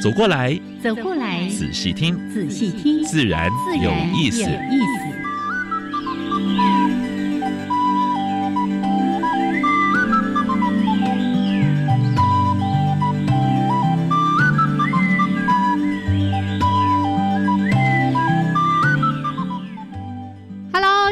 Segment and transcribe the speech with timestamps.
[0.00, 3.50] 走过来，走过来，仔细听，仔细听，自然
[3.82, 4.42] 有意思。
[4.42, 5.18] 有意思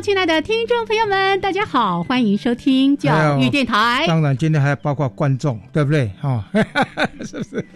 [0.02, 4.04] 亲爱的听众朋友们，大家好，欢迎收听教育电台。
[4.06, 6.12] 当然，今天还包括观众，对不对？
[6.20, 6.44] 哈，
[7.26, 7.66] 是不是？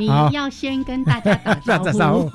[0.00, 1.34] 你要先跟大家
[1.64, 2.30] 打招呼。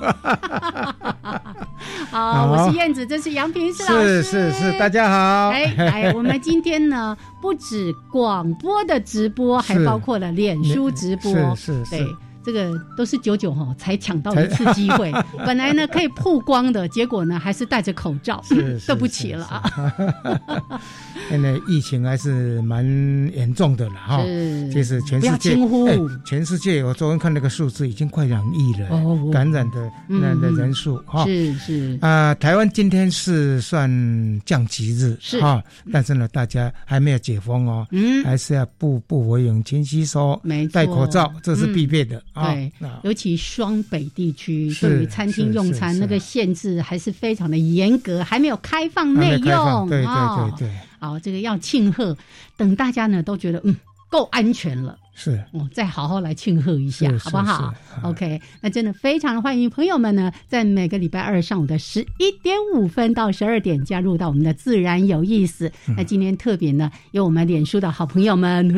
[2.10, 4.22] 好，我是燕子，这是杨平是老师。
[4.22, 5.50] 是是是，大家好。
[5.50, 11.32] 哎 哎，我们今天呢，不止广播的直播，还包括了脸书直播。
[11.56, 12.16] 是是是。
[12.46, 15.12] 这个都是九九哈才抢到一次机会，
[15.44, 19.44] 本来呢可以曝光的，结果呢还是戴着口罩，对 不起了。
[19.46, 19.62] 啊。
[21.28, 22.84] 现在疫情还是蛮
[23.34, 24.22] 严重的了哈，
[24.72, 25.58] 其实全世界，
[26.24, 28.88] 全世界，我昨天看那个数字已经快两亿了，
[29.32, 31.24] 感染的那的人数哈。
[31.24, 31.98] 是是。
[32.00, 33.90] 啊，台湾今天是算
[34.44, 35.40] 降级日是。
[35.40, 35.60] 哈，
[35.92, 40.40] 但是呢，大家还没有解封哦，嗯，还是要步步为营，勤洗手，
[40.72, 42.22] 戴口罩，这是必备的。
[42.44, 49.88] 对，尤其双北地区对于餐厅用餐那个限制还是非常的严格，还没有开放内用。
[49.88, 52.16] 对对对对，好，这个要庆贺，
[52.56, 53.74] 等大家呢都觉得嗯
[54.16, 54.96] 够安全了。
[55.18, 57.72] 是哦，再好好来庆贺一下，好不好
[58.02, 65.72] ？OK，那真的非常的欢迎朋友们呢，在每个礼拜二上午的十一点五分到十二点加入到我们的自然有意思。
[65.96, 68.68] 那今天特别呢，有我们脸书的好朋友们，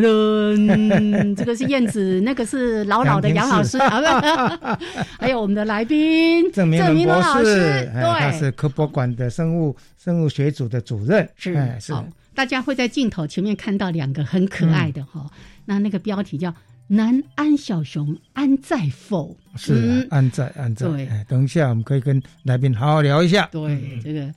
[1.34, 3.76] 这个是燕子，那个是老老的杨老师，
[5.18, 11.92] 还有我们的来宾郑明明老师，对，他是科博馆的生物生物学组的主任，是是。
[12.38, 15.28] 大家会在镜头前面看到两个很可爱的哈。
[15.64, 16.54] 那那个标题叫
[16.86, 19.36] “南安小熊安在否”？
[19.58, 20.86] 是安在安在。
[20.86, 23.48] 对，等一下我们可以跟来宾好好聊一下。
[23.50, 24.32] 对，这个。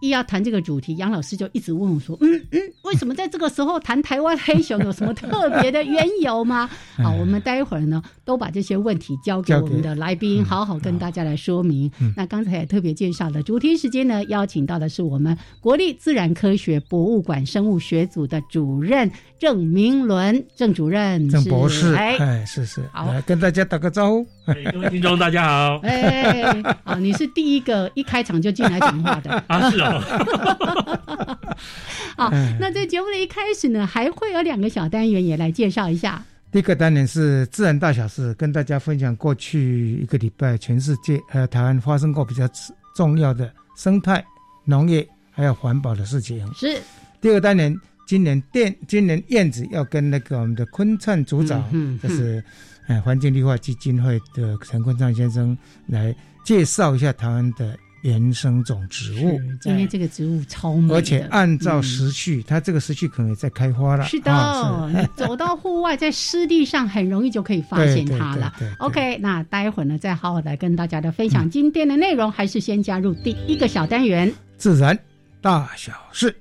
[0.00, 4.78] 一要谈这个主题，杨老师就一直问我说：“嗯嗯，为什么在这个时候谈台湾黑熊？
[4.84, 6.70] 有什么特别的缘由吗？
[7.02, 11.90] ”好，我们待会儿呢，都把这些问题交给我们的来宾，好好跟大家来说明。
[12.16, 21.94] 那刚才也特别介绍了主题时间呢，邀请到的是我们国立自然科学博物馆生物学组的主任郑明伦郑主任，郑博士。
[21.94, 24.26] 哎，是是，好，跟大家打个招呼。
[24.72, 25.78] 各位听众，大家好。
[25.82, 29.68] 哎，好，你是第一个一开场就进来讲话的啊？
[29.70, 29.87] 是啊。
[32.16, 36.22] 好，那在节目的一开始呢，还会有两个小单元也来介绍一下。
[36.50, 42.48] 第一个单元是自然大小事，跟大家分享过去一个礼拜全世界呃台湾发生过比较
[42.96, 44.24] 重要的生态、
[44.64, 46.50] 农业还有环保的事情。
[46.54, 46.80] 是。
[47.20, 51.62] 第二个单元，今年电今年燕子要跟那个我们的昆灿组长，
[52.02, 52.42] 就是
[52.86, 55.56] 哎环境绿化基金会的陈昆灿先生
[55.86, 57.78] 来介绍一下台湾的。
[58.02, 64.04] 原生种植物，今天这个植物超美，而且按照时序，它这个时序可能也在开花了。
[64.04, 68.54] 是的，走到户外，在湿地上很容易就可以发现它了。
[68.78, 74.96] OK，那待会儿呢，再好好的跟大家的分享今天的内容，还是先加入第一个小单元——自然
[75.40, 76.34] 大小事。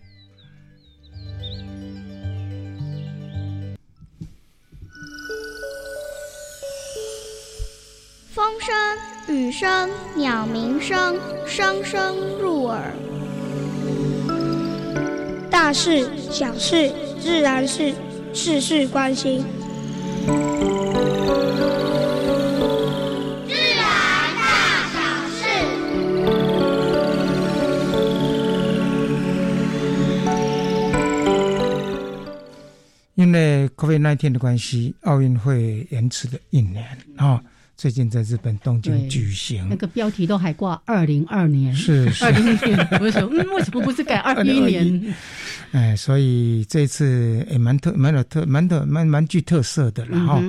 [8.34, 9.17] 风声。
[9.30, 12.94] 雨声、鸟鸣声，声声入耳。
[15.50, 16.90] 大事、小事、
[17.20, 17.94] 自然事
[18.34, 19.44] 事事关心。
[23.46, 23.84] 自然
[24.38, 25.00] 大小
[25.36, 25.44] 事。
[33.16, 36.86] 因为 COVID-19 的关系，奥运会延迟了一年
[37.18, 37.44] 啊。
[37.78, 43.30] 最近在日本东京举行，那个标题都还挂二零二年，是 二零年，为什么？
[43.54, 45.14] 为什么不是改二一年？
[45.74, 50.44] 哎，所以这次也蛮特、蛮有特、蛮特、蛮蛮具特色的了哈。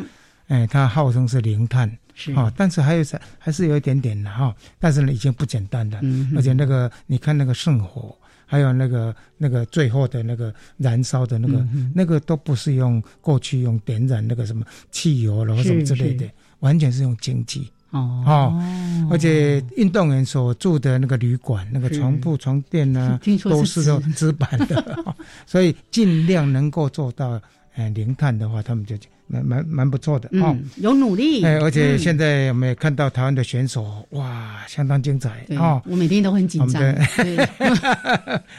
[0.46, 2.32] 哎，它号称是零碳，是。
[2.34, 3.04] 哈，但是还有
[3.38, 4.56] 还是有一点点的哈。
[4.78, 6.00] 但是呢，已经不简单了，
[6.34, 8.16] 而且那个你看那个圣火
[8.46, 16.25] 还有那个那个最后的那个燃烧的那个、嗯那个都不是用过去用点燃那个什么汽油了或什么之类的。
[16.25, 17.70] 是，完全是用经济。
[17.90, 18.62] 哦哦
[19.10, 24.76] 而且运动员所住的那个旅馆，那个床铺、床垫呢， 都是是用纸板的，
[25.06, 25.14] 哦
[25.46, 27.40] 所以尽量能够做到
[27.76, 28.94] 呃零碳的话，他们就
[29.26, 30.55] 蛮蛮蛮不错的哦。
[30.55, 35.81] 嗯，有努力，哎，而且嗯现在我们也看到台湾的选手，哇，相当精彩对哦。
[35.87, 36.82] 我每天都很紧张，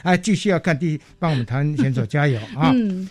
[0.02, 2.72] 啊， 继续要看第帮我们台湾选手加油啊！
[2.74, 3.08] 嗯，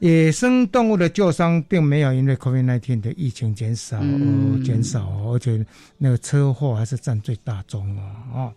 [0.00, 5.64] 野生动物的救伤并没有因为 COVID-19 的疫情减少嗯而减少哦，而且
[5.98, 8.02] 那个车祸还是占最大宗哦
[8.34, 8.52] 哦。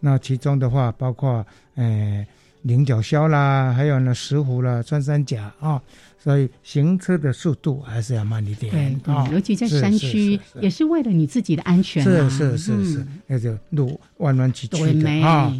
[0.00, 2.26] 那其中的话，包括呃
[2.62, 5.80] 菱角鸮啦，还有呢石虎啦、穿山甲啊、
[6.18, 15.22] 所以行车的速度还是要慢一点对啊、对，尤其在山区也是为了你自己的安全是啊，是是是嗯，那就路弯弯曲对曲的没？
[15.22, 15.52] 啊。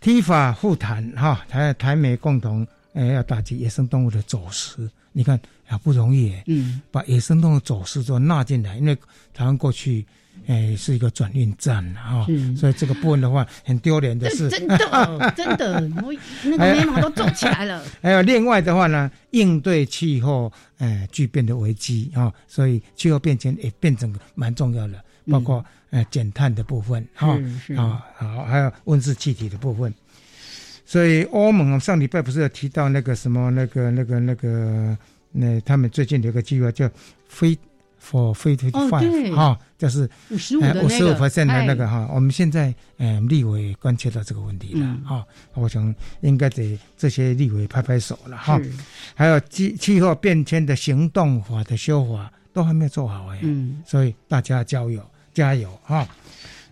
[0.00, 4.90] 踢法互谈哈，台台美共同呃要打击野生动物的走私。
[5.12, 8.96] 你看啊不容易，嗯，把野生动物走私都纳进来，因为
[9.34, 10.06] 台湾过去
[10.46, 12.56] 哎、是一个转运站啊，是。
[12.56, 14.48] 所以这个部分的话很丢脸的是。
[14.48, 14.78] 真的
[15.36, 16.14] 真的，我
[16.44, 27.36] 那个眉毛都皱起来了，还有另外的话呢，应对气候哎巨变的危机啊、所以气候变迁也变成蛮重要的，包括、呃减碳的部分啊
[28.16, 29.92] 好，还有温室气体的部分。
[30.90, 34.98] 所以欧盟上礼拜不是有提到那个什么那个那个那个
[35.30, 36.84] 那他们最近有个计划叫
[37.32, 37.58] “Fit
[38.02, 38.56] for 哦对。
[38.72, 41.74] Five” 哈，就是五十五的五十五那个 percent 的那哎。
[41.76, 45.00] 个哈，我们现在呃立委关切到这个问题了嗯。
[45.04, 48.58] 哈，我想应该得这些立委拍拍手了哈。
[48.58, 48.72] 是。
[49.14, 53.80] 还有气气候变迁的行动法的修法都还没有做好哎，嗯。
[53.86, 55.00] 所以大家加油
[55.32, 56.04] 加油哈。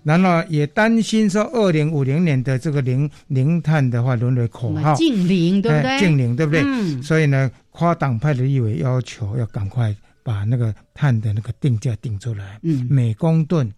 [0.09, 5.91] 然后也担心说，二零五零年的这个零零碳的话沦为口号，净零对不对？
[5.91, 6.63] 哎净零对不对？
[6.65, 12.87] 嗯，所以呢，跨党派的立委要求要赶快把那个碳的那个定价定出来，嗯。
[12.89, 13.71] 每公吨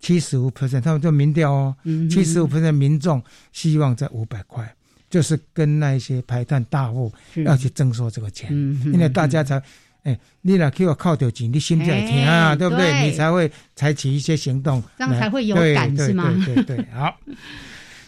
[0.00, 3.22] 七十五 percent，他们做民调哦，嗯七十五 percent 民众
[3.52, 4.74] 希望在五百块，
[5.10, 7.12] 就是跟那一些排碳大户
[7.44, 9.62] 要去征收这个钱，嗯因为大家才。
[10.04, 12.90] 哎，你若给我靠掉钱，你心才会甜啊，哎对不对？
[12.90, 17.14] 对你才会采取一些行动，这样才会有对感对是吗对对对，好。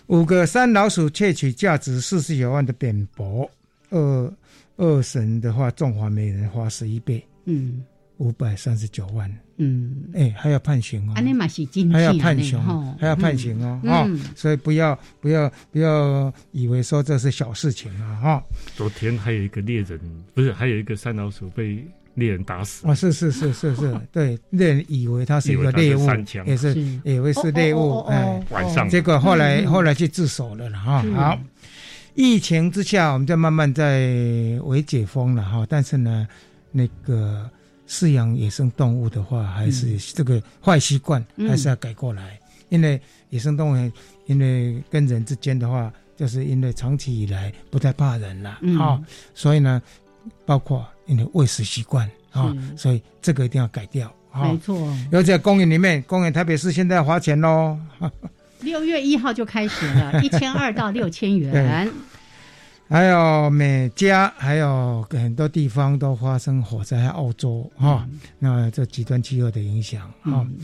[0.07, 3.51] 五个山老鼠窃取价值四十九万的扁柏，
[3.91, 4.33] 二
[4.77, 7.83] 二审的话，中华每人花十一倍，嗯
[8.19, 11.13] 五百三十九万，嗯，哎，还要判刑哦。
[11.17, 13.91] 安尼嘛是经济还要啊判刑还要判刑哦，嗯。
[13.91, 18.45] 哈、嗯所以不要不要不要以为说这是小事情啊，哈、
[18.75, 19.99] 昨天还有一个猎人，
[20.35, 26.07] 不是还有一个山老鼠被猎人打死，哦，是是是是是， 对，猎人以为他是一个猎物
[26.47, 28.89] 也是是以为是猎物，哦哦哦哎哦，晚上。
[28.89, 31.03] 结果后来后来去自首了了哈。
[31.03, 31.13] 是。
[31.13, 31.39] 好，
[32.15, 34.09] 疫情之下，我们在慢慢在
[34.65, 36.27] 微解封了哈，但是呢，
[36.73, 37.51] 那个
[37.89, 41.49] 饲养野生动物的话，还是这个坏习惯嗯。
[41.49, 42.39] 还是要改过来，
[42.69, 43.01] 因为
[43.31, 43.93] 野生动物
[44.27, 48.77] 因为跟人之间的话，就是因为长期以来不太怕人了嗯。
[48.79, 49.01] 哈，
[49.35, 49.81] 所以呢，
[50.45, 54.59] 包括因为喂食习惯啊，所以这个一定要改掉啊没。
[54.59, 54.77] 错，
[55.13, 57.79] 尤其在公园里面，公园台北市现在要花钱喽。
[58.61, 61.89] 六月一号就开始了，一千二到六千元，
[62.89, 68.07] 还有美加，还有很多地方都发生火灾，澳洲哈、
[68.39, 70.57] 那这极端气候的影响哈、嗯。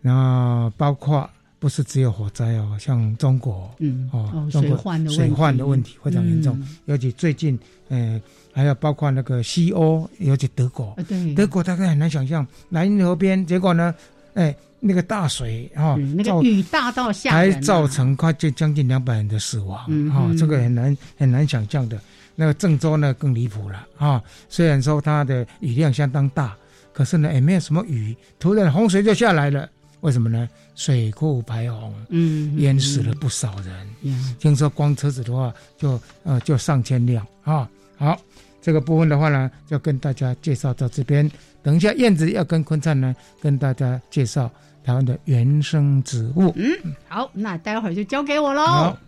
[0.00, 1.28] 那包括
[1.58, 4.08] 不是只有火灾哦，像中国嗯。
[4.12, 5.16] 哦中国患的问题。
[5.16, 6.76] 水患的问题非常严重，嗯。
[6.86, 8.20] 尤其最近，呃，
[8.52, 10.96] 还有包括那个西欧，尤其德国，
[11.36, 13.94] 德国大概很难想象，莱茵河边，结果呢，
[14.40, 19.78] 哎，那个大水哈、嗯那造个雨大到吓还人啊，造成快近将近两百人的死亡，
[20.10, 22.00] 哈、这个很难很难想象的。
[22.34, 26.56] 那个郑州呢更离谱了啊、虽然说它的雨量相当大，
[26.94, 29.68] 可是呢也没有什么雨，突然洪水就下来了。
[30.00, 30.48] 为什么呢？
[30.74, 33.88] 水库排洪，嗯，嗯淹死了不少人。
[34.00, 37.68] 嗯听说光车子的话就呃就上千辆啊。
[37.98, 38.18] 好，
[38.60, 41.30] 这个部分的话呢，就跟大家介绍到这边。
[41.62, 44.50] 等一下，燕子要跟坤灿呢跟大家介绍
[44.84, 46.52] 台湾的原生植物。
[46.56, 46.70] 嗯，
[47.08, 48.98] 好，那待会儿就交给我喽好。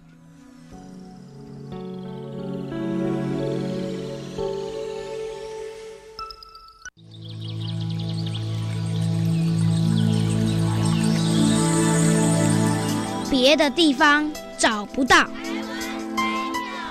[13.30, 15.26] 别的地方找不到，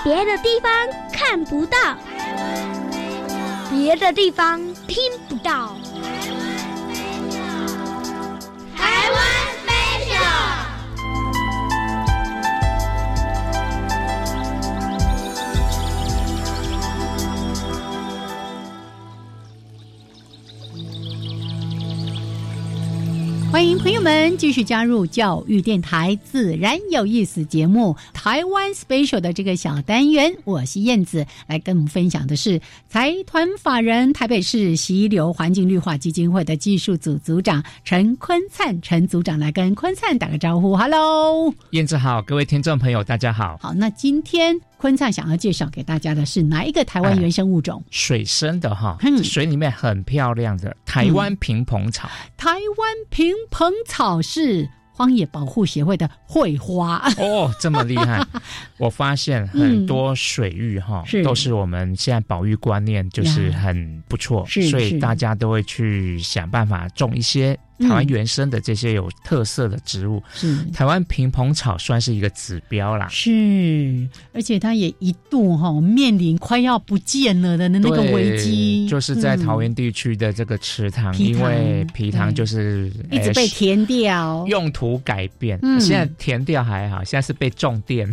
[0.04, 0.72] 别的地方
[1.14, 1.78] 看不到，
[3.70, 4.98] 别的地方听
[5.28, 5.76] 不到。
[8.76, 9.41] 台湾
[23.52, 43.58] 欢迎朋友们继续加入教育电台自然有意思节目台湾 special 的这个小单元，我是燕子，来跟我们分享的是财团法人台北市溪流环境绿化基金会的技术组组长陈坤灿，陈组长来跟坤灿打个招呼，Hello，燕子好，各位听众朋友大家好。
[43.62, 47.84] 好，那今天坤灿想要介绍给大家的是哪一个台湾原生物种？
[47.92, 52.10] 水生的哈，嗯水里面很漂亮的台湾平蓬草。
[52.36, 56.98] 台湾平蓬草是荒野保护协会的会花。
[57.20, 58.26] 哦，这么厉害！
[58.80, 70.22] 我发现很多水域哈、嗯都是我们现在保育观念就是很不错，所以大家都会去想办法种一些台湾原生的这些有特色的植物。
[70.34, 70.56] 是。
[70.72, 73.08] 台湾平蓬草算是一个指标啦。
[73.10, 85.80] 是，而且它也一度哈、面临快要不见了的那个危机，就是在桃嗯园地区的这个池塘，因为皮塘就是一直被呃填掉，用途改变，嗯。
[85.80, 88.10] 现在填掉还好，现在是被种电，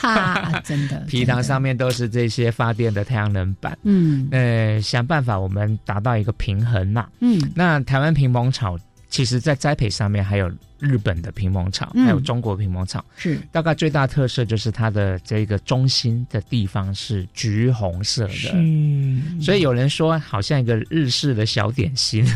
[0.00, 3.76] 哈，真的 皮塘上面，都是这些发电的太阳能板。
[3.84, 4.28] 嗯。
[4.30, 7.06] 呃，想办法我们达到一个平衡嘛。
[7.20, 7.40] 嗯。
[7.54, 8.78] 那台湾平蓬草，
[9.12, 10.50] 其实在栽培上面还有
[10.82, 12.04] 日本的乒乓草，嗯。
[12.04, 13.04] 还有中国乒乓草。
[13.16, 13.38] 是。
[13.52, 18.50] 大概最大特色就是它的这个中心的地方是橘红色的。
[18.54, 22.26] 嗯，所以有人说，好像一个日式的小点心，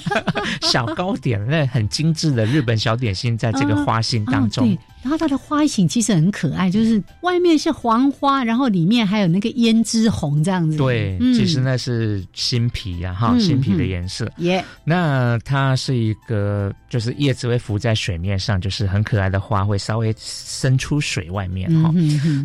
[0.62, 10.76] 小糕点，那很精致的日本小点心，在这个花心当中，然后它的花型其实很可爱，就是外面是黄花，然后里面还有那个胭脂红这样子。
[10.76, 11.34] 对，嗯。
[11.34, 13.88] 其实那是新皮呀、哈，嗯新皮的嗯。
[13.88, 14.30] 颜色。
[14.38, 21.92] 耶，那它是一个，就是叶子会浮在水面上，就是很可爱的花，会稍微伸出水外面哈。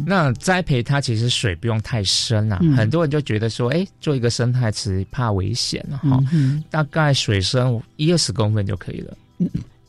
[0.05, 9.13] 那栽培它其实水不用太深啊，嗯很多人就觉得说，哎，做一个生态池怕危险了哈，嗯，大概水深一二十公分就可以了。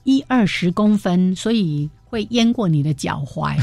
[0.05, 3.55] 一二十公分，所以会淹过你的脚踝，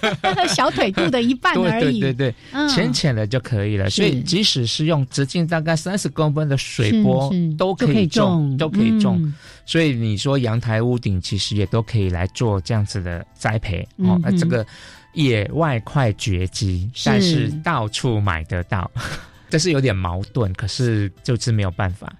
[0.54, 1.98] 小腿肚的一半而已。
[1.98, 3.88] 对对对，嗯浅浅的就可以了。
[3.88, 9.18] 所以即使是用直径大概三十公分的水波都可以以种，都可以种。
[9.22, 14.20] 嗯所以你说阳台屋顶其实也都可以来做这样子的栽培哦嗯。
[14.24, 14.66] 那、这个
[15.14, 18.90] 野外快绝迹，但是到处买得到，
[19.48, 22.12] 这是有点矛盾，可是就是没有办法。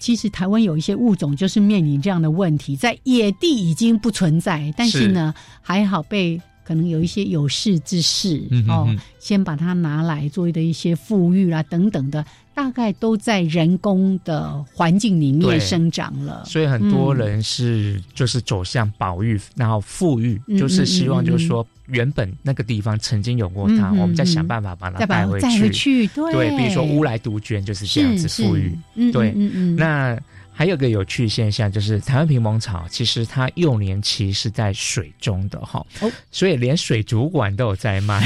[0.00, 8.88] 其实台湾有一些物种就是面临这样的问题，在野地已经不存在，但是呢，还好被可能有一些有识之士、哦
[9.18, 12.24] 先把它拿来做的一些富裕啊等等的，
[12.60, 16.44] 大概都在人工的环境里面生长了。
[16.44, 26.32] 所以很多人是就是走向保育，然后富裕，嗯就是希望就是说原本那个地方曾经有过它，嗯嗯我们再嗯想办法把它带回它带回去，对。
[26.32, 29.32] 对，比如说乌来杜鹃就是这样子是富裕。，嗯对。
[29.34, 30.20] 嗯嗯，那
[30.60, 38.22] 还有个有趣现象，就是台湾萍蓬草，其实它幼年期是在水中的哈，哦所以连水族馆都有在卖。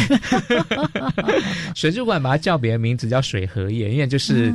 [1.77, 4.53] 水族馆把它叫别的名字叫水荷叶，因为就是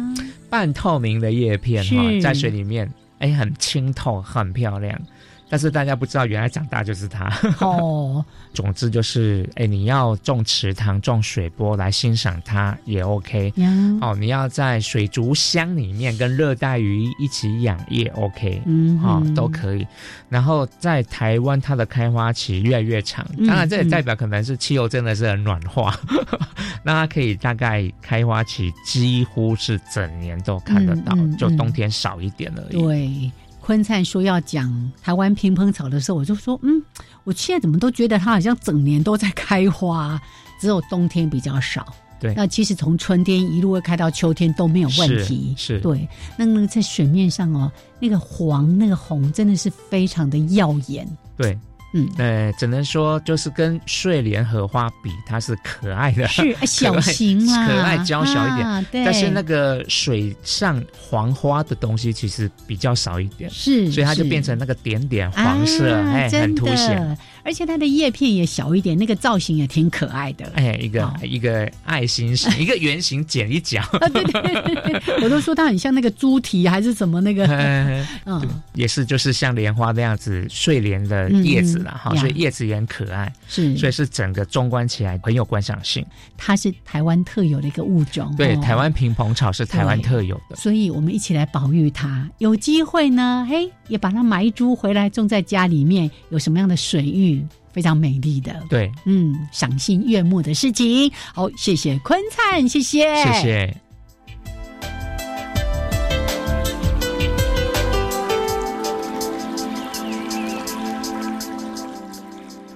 [0.50, 5.02] 半透明的叶片哈是，在水里面，哎，很清透，很漂亮。
[5.50, 7.28] 但是大家不知道，原来长大就是它。
[7.60, 13.52] 哦， 总之就是，哎，你要种池塘、种水波来欣赏它也 OK。
[13.56, 13.70] 呀，
[14.02, 19.86] 哦，你要在水族箱里面跟热带鱼一起养也 OK，嗯哦，都可以。
[20.30, 25.98] 然后在台湾，它的开花期越来越长，嗯当然这也嗯代表可能是气候真的是很暖化，
[26.84, 32.82] 那它可以大概开花期几乎是整年都看得到，就冬天少一点而已。
[32.82, 33.32] 对，
[33.70, 36.82] 坤灿说要讲台湾乒乓草的时候，我就说，嗯，
[37.24, 40.20] 我现在怎么都觉得它好像整年都在开花，
[40.60, 41.86] 只有冬天比较少。
[42.20, 45.54] 对那其实从春天一路会开到秋天都没有问题。
[45.56, 51.08] 是是对，那那个在水面上哦，那个黄那个红真的是非常的耀眼。
[51.38, 51.56] 对，
[51.94, 58.68] 嗯，呃，只能说就是跟睡莲荷花比，它是可爱的，是呃 小型啦，可爱娇小一点。
[58.68, 67.18] 啊、对，但是那个水上黄花的东西其实比较少一点，是，所以它就变成那个点点黄色，啊哎、很凸显。
[67.50, 70.46] 而且它的叶片也小一点，那个造型也挺可爱的。
[70.54, 86.06] 哎，一个、好一个爱心形， 一个圆形剪一角，啊，对对我都说它很像那个猪蹄还是什么那个， 呃嗯，也是就是像莲花那样子睡莲的叶子啦，哈、嗯所以叶子也很可爱，是，所以是整个纵观起来很有观赏性。
[86.38, 88.32] 它是台湾特有的一个物种。
[88.38, 90.56] 对，哦台湾平蓬草是台湾特有的。
[90.56, 92.30] 所以我们一起来保育它。
[92.38, 98.90] 有机会呢，嘿，也把它埋一株回来种在家里面有什么样的水域非常美丽的对。
[99.06, 101.12] 嗯赏心悦目的事情。
[101.34, 103.16] 好谢谢坤灿谢谢。
[103.24, 103.78] 谢谢。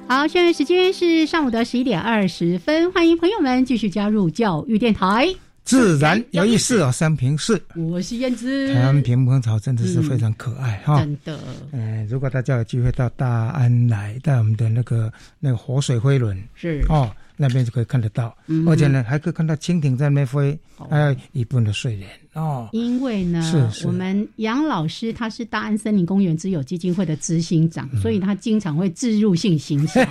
[0.08, 5.34] 好现在时间是上午的十一点二十分欢迎朋友们继续加入教育电台。
[5.64, 8.74] 自然有意思哦，三平四，我是燕子。
[8.74, 11.40] 台湾平蓬草真的是非常可爱哈，真的。
[11.72, 16.86] 嗯，如果大家有机会到大安来，到我们的那个那个活水飞轮是。
[16.90, 17.10] 哦。
[17.36, 22.70] 那边就可以看得到，而且呢，还可以看到蜻蜓在那边飞，还有一部分的睡莲哦。
[22.72, 30.04] 因为呢，我们杨老师他是大安森林公园之友基金会的执行长，所以他经常会置入性行销。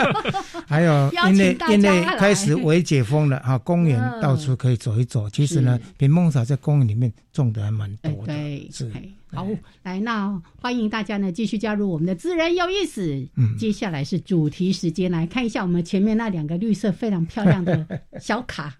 [0.66, 5.28] 还有， 因为因为开始微解封了哈，公园到处可以走一走。
[5.30, 8.32] 其实呢，平梦草在公园里面种的还蛮多的，
[8.72, 8.90] 是。
[9.32, 9.44] 好，
[9.82, 13.02] 来，那欢迎大家呢继续加入我们的自然有意思。
[13.34, 17.84] 嗯，接下来是主题时间，来看一下我们前面那两个绿色非常漂亮的
[18.20, 18.72] 小卡，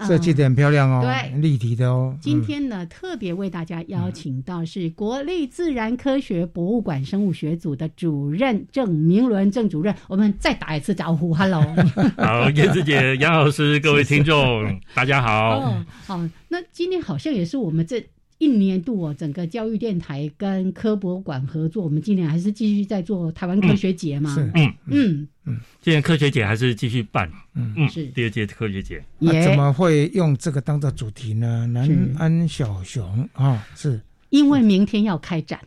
[0.00, 2.16] 设计的很漂亮哦，对，立体的哦。
[2.20, 11.62] 今天呢，特别为大家邀请到是国立自然科学博物馆生物学组的主任郑明伦郑主任，我们再打一次招呼，Hello，
[12.18, 15.84] 好，燕子姐、杨老师，各位听众， 大家好。
[16.06, 18.04] 好，那今天好像也是我们这。
[18.38, 24.34] 一年度哦，整个教育电台跟科博馆合作，我们今年还是继续在做台湾科学节嘛？
[24.54, 27.72] 嗯嗯嗯，今年科学节还是继续办，嗯。
[27.76, 28.06] 嗯，是。
[28.06, 29.02] 第二届科学节。
[29.20, 31.66] 怎么会用这个当做主题呢？
[31.66, 31.88] 南
[32.18, 34.00] 安小熊啊，是。
[34.30, 35.60] 因为明天要开展，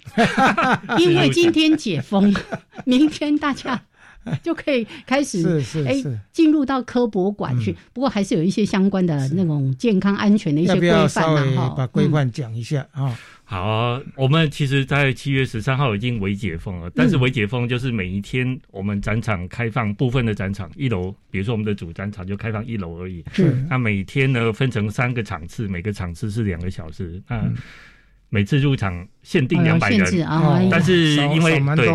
[1.00, 2.36] 因为今天解封，
[2.86, 3.82] 明天大家。
[4.44, 7.76] 就可以开始哎，进入到科博馆去。
[7.94, 11.76] 不过还是有一些相关的那种健康安全的一些规范嘛，哈。
[11.78, 13.18] 把规范讲一下啊。
[13.50, 23.24] 好，我们其实，在七月十三号已经微解封了，但是微解封就是每一天我们展场开放部分的展场，一楼，比如说我们的主展场就开放一楼而已。
[23.32, 23.56] 是。
[23.70, 27.22] 那每天呢分成三个场次，每个场次是两个小时。
[27.30, 27.56] 嗯。
[28.30, 30.06] 每次入场限定两百人，
[30.70, 31.88] 但是因为对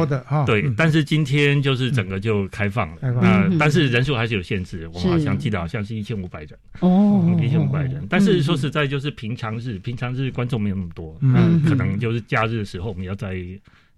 [0.46, 13.36] 对，但是今天就是整个就开放了，那但是人数还是有限制，我们好像记得好像是一千五百人哦，一千五百人，但是说实在就是平常日，平常日观众没有那么多，嗯，可能就是假日的时候我们要再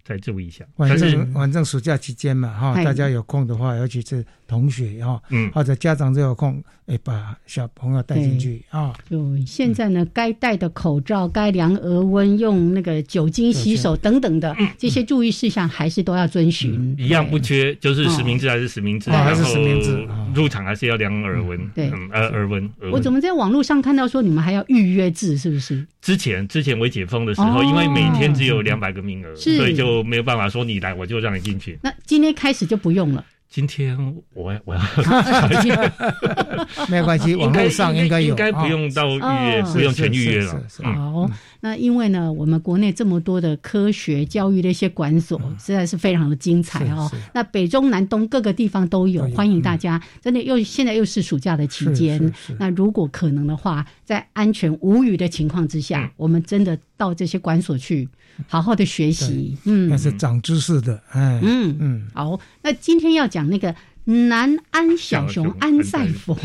[0.05, 0.63] 再注意一下。
[0.77, 6.63] 反正反正暑假期间嘛，哈，大家有空的话，尤其是同学哈，嗯，或者家长都有空。
[6.85, 8.93] 哎，把小朋友带进去啊！
[9.09, 16.95] 就现在呢，该戴的口罩、该量额温、用那个酒精洗手等等的这些注意事项，还是都要遵循。
[16.99, 20.07] 一样不缺，就是实名制还是实名制，还是实名制。
[20.35, 22.69] 入场还是要量耳温，对，呃，耳温。
[22.91, 25.35] 我怎么在网络上看到说你们还要预约制？
[25.39, 25.83] 是不是？
[26.03, 31.79] 之前之前我解封的时候，因为每天只有两百个名额，所以就没有办法说你来我就让你进去。
[31.83, 33.23] 那今天开始就不用了。
[33.47, 33.95] 今天
[34.33, 34.81] 我我要，
[36.89, 40.61] 没有关系，网络上应该有，应该不用到预约，不用全预约了。
[40.83, 41.29] 好，
[41.65, 47.11] 那因为呢，我们国内这么多的科学教育的一些馆所，实在是非常的精彩哦。
[47.33, 49.99] 那北中南东各个地方都有，欢迎大家。
[50.21, 58.07] 真的又现在又是暑假的期间，那如果可能的话，在安全无虞的情况之下，我们真的到这些馆所去。
[58.47, 63.73] 好好的学习，嗯，那是长知识的，哎，嗯嗯，好，那今天要讲那个
[64.05, 66.37] 南安小熊安塞佛？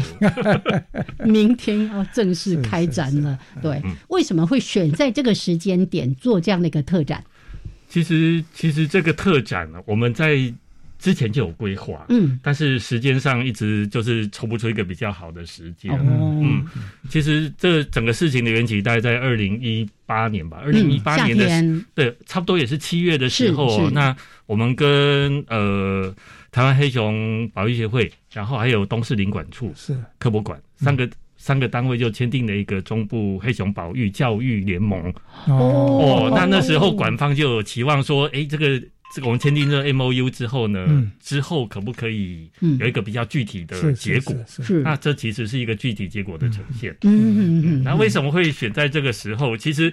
[1.25, 7.23] 明天要正式开展了，对，为什么会选在这个时间点做这样的一个特展？
[7.89, 10.53] 其实，其实这个特展呢，我们在。
[11.03, 16.63] 之前就有规划，嗯，但是时间上一直就是抽不出一个比较好的时间，嗯，
[17.09, 26.15] 其实这整个事情的缘起大概在二零一八年吧，二零一八年的对，差不多也是七月的时候，那我们跟呃
[26.51, 35.13] 台湾黑熊保育协会，然后还有东市林管处是科博馆三个三个单位就签订了一个中部黑熊保育教育联盟，
[35.47, 38.83] 哦，那那时候馆方就有期望说，哎，这个。
[39.13, 44.37] 这个我们签订这个 M O U 之后呢，之后可不可以有一个比较具体的结果？
[44.47, 46.97] 是那这其实是一个具体结果的呈现。
[47.01, 47.83] 嗯嗯嗯。
[47.83, 49.57] 那为什么会选在这个时候？
[49.57, 49.93] 其实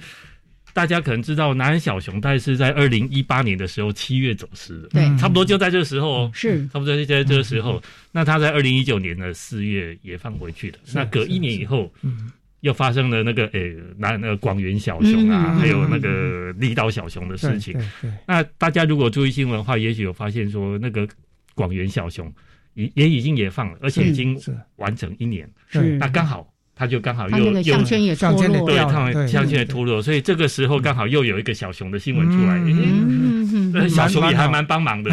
[0.78, 7.82] 大家可能知道，南安小熊大概是在二零一八年的时候七月走失的，对，差不多就在这个时候哦，是差不多就在这个时候。
[8.12, 10.78] 那他在二零一九年的四月也放回去了。
[10.94, 12.32] 那隔一年以后，嗯。
[12.62, 17.80] 又发生了那个诶，南那个广元小熊啊，还有那个力道小熊的事情。
[18.26, 21.08] 那大家如果注意新闻的话，也许有发现说，那个
[21.54, 22.34] 广元小熊
[22.74, 24.36] 也也已经也放了，而且已经
[24.78, 25.48] 完整一年。
[25.68, 28.68] 是，那刚好他就刚好又又项圈也脱落，
[29.12, 32.58] 对，项圈也脱落，所以这个时候刚好又有一个小熊的新闻出来。
[32.58, 35.12] 嗯嗯，小熊也还蛮帮忙的，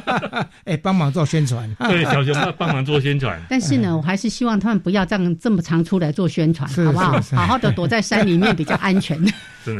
[0.64, 1.72] 哎，帮忙做宣传。
[1.88, 3.40] 对，小熊帮帮忙做宣传。
[3.48, 7.20] 但是呢，我还是希望他们不要这样这么常出来做宣传，好不好？
[7.36, 9.22] 好好的躲在山里面比较安全。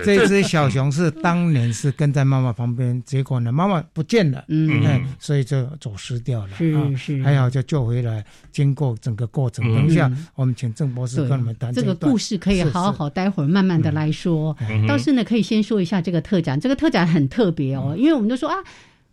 [0.04, 6.48] 这只小熊是当年是跟在妈妈旁边，结果呢，妈妈不见了，嗯，所以就走失掉了。
[6.58, 8.24] 是是，还好就救回来。
[8.50, 14.56] 经过整个过程，等一下我们请郑博士跟我们谈这个故事，可以好好待会儿慢慢的来说。
[14.86, 16.60] 倒是呢，可以先说一下这个特展。
[16.60, 18.56] 这个特展很特别哦，因为我们都说啊。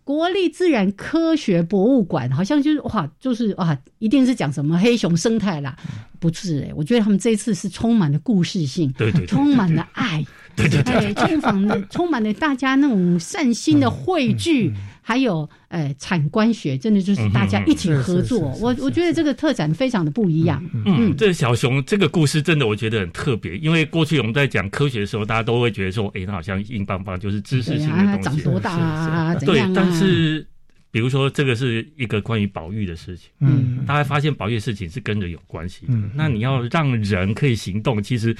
[0.06, 5.74] 国立自然科学博物馆好像就是哇，就是哇，一定是讲什么黑熊生态啦，
[6.20, 10.22] 不是哎，我觉得他们这一次是充满了故事性，对对，充满了爱，
[10.56, 14.72] 对对对，充满了充满了大家那种善心的汇聚。
[15.06, 18.50] 还有，呃，产官学真的就是大家一起合作。
[18.58, 20.64] 我我觉得这个特展非常的不一样。
[20.86, 28.22] 嗯，这小熊这个故事真的我觉得很特别，因为过去我们在讲科学的时候，大家都会觉得说，哎，它好像硬邦邦，就是知识性的东西。
[28.22, 29.34] 长多大啊？
[29.34, 30.46] 对，但是
[30.94, 35.86] 比如说这个是一个关于保育的事情，嗯，大家发现保育的事情是跟人有关系。
[35.88, 38.32] 嗯，那你要让人可以行动，其实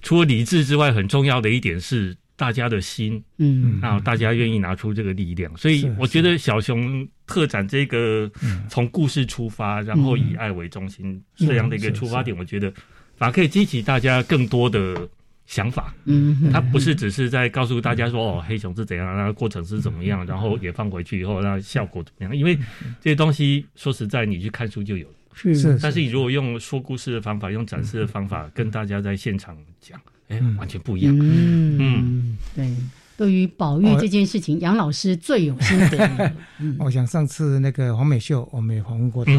[0.00, 2.16] 除了理智之外，很重要的一点是。
[2.34, 8.28] 大家的心，嗯，然后大家愿意拿出这个力量，所以我觉得小熊特展这个
[8.68, 12.72] 从故事出发，然后以爱为中心这样的一个出发点，我觉得
[13.14, 15.08] 反而可以激起大家更多的
[15.52, 15.92] 想法。
[16.06, 22.34] 嗯，他不是只是在告诉大家说哦，黑熊是怎样，那个过程是怎么样，然后也放回去以后，那效果怎么样？
[22.34, 22.56] 因为
[23.02, 25.14] 这些东西说实在，你去看书就有了。
[25.34, 30.00] 是，但是你如果用说故事的方法，用展示的方法，跟大家在现场讲。
[30.28, 31.14] 哎完全不一样。
[31.20, 32.74] 嗯嗯，对，
[33.18, 36.32] 对于保育这件事情，杨老师最有心得。
[36.80, 39.32] 我想上次那个黄美秀，我们也访问过他。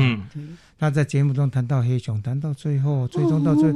[0.84, 3.72] 他在节目中谈到黑熊，谈到最后，最终到最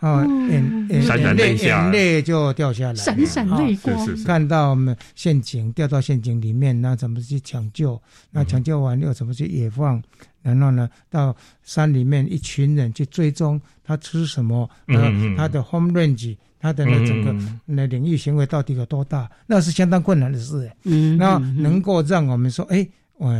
[0.00, 3.94] 啊，眼眼泪眼泪就掉下来，闪闪泪光。
[4.24, 8.00] 看到我们陷阱掉到陷阱里面，那怎么去抢救？
[8.30, 10.02] 那抢救完又怎么去野放？
[10.40, 19.30] 然后呢，到山里面一群人去追踪他吃什么，嗯，他的 home range，他的那整个那领域行为到底有多大？
[19.46, 20.72] 那是相当困难的事。
[20.84, 23.30] 嗯，那能够让我们说，哎，我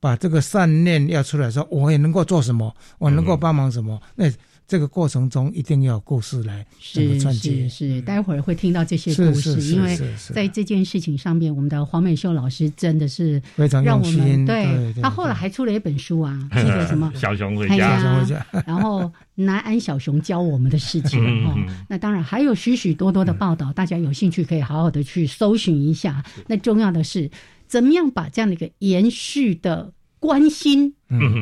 [0.00, 4.00] 把这个善念要出来，说我也能够做什么，我能够帮忙什么？
[4.16, 4.30] 那。
[4.68, 9.98] 这个过程中一定要有故事来是是是，待会儿会听到这些故事，因为
[10.34, 14.44] 在这件事情上面，我们的黄美秀老师真的是非常让我们。
[14.44, 17.98] 对，他后来还出了一本书啊，这个什么 小熊回家，
[18.66, 21.56] 然后南安小熊教我们的事情 哦。
[21.88, 26.22] 那当然还有许许多多的报道，大家有兴趣可以好好的去搜寻一下。
[26.46, 27.30] 那重要的是，
[27.68, 29.92] 怎么样把这样的一个延续的。
[30.20, 30.92] 关心，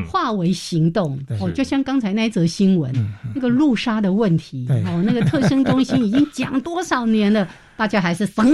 [0.07, 1.19] 化为行动。
[1.41, 2.93] 哦，就像刚才那一则新闻，
[3.35, 8.45] 那个路杀的问题，哦，那个特生中心已经讲多少年了， 大家还是嘣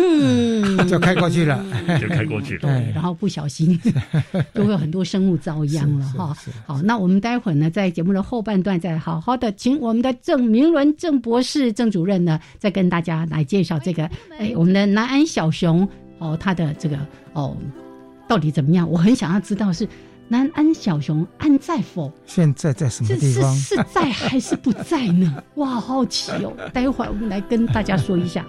[0.86, 1.60] 就开过去了，
[2.00, 2.60] 就开过去了。
[2.60, 3.76] 对，然后不小心
[4.54, 6.36] 就会有很多生物遭殃了哈。
[6.64, 14.08] 好，那我们待会儿呢，在节目的后半段再好好的请我们的郑明伦郑博士郑主任呢，再跟大家来介绍这个
[14.38, 15.88] 哎，我们的南安小熊
[16.22, 16.96] 哦，他的这个
[17.32, 17.56] 哦
[18.28, 18.88] 到底怎么样？
[18.90, 19.88] 我很想要知道是。
[20.28, 22.10] 南安小熊安在否？
[22.24, 23.52] 现在在什么地方？
[23.54, 25.42] 是是在还是不在呢？
[25.56, 26.54] 哇，好奇哦！
[26.72, 28.46] 待会儿我们来跟大家说一下。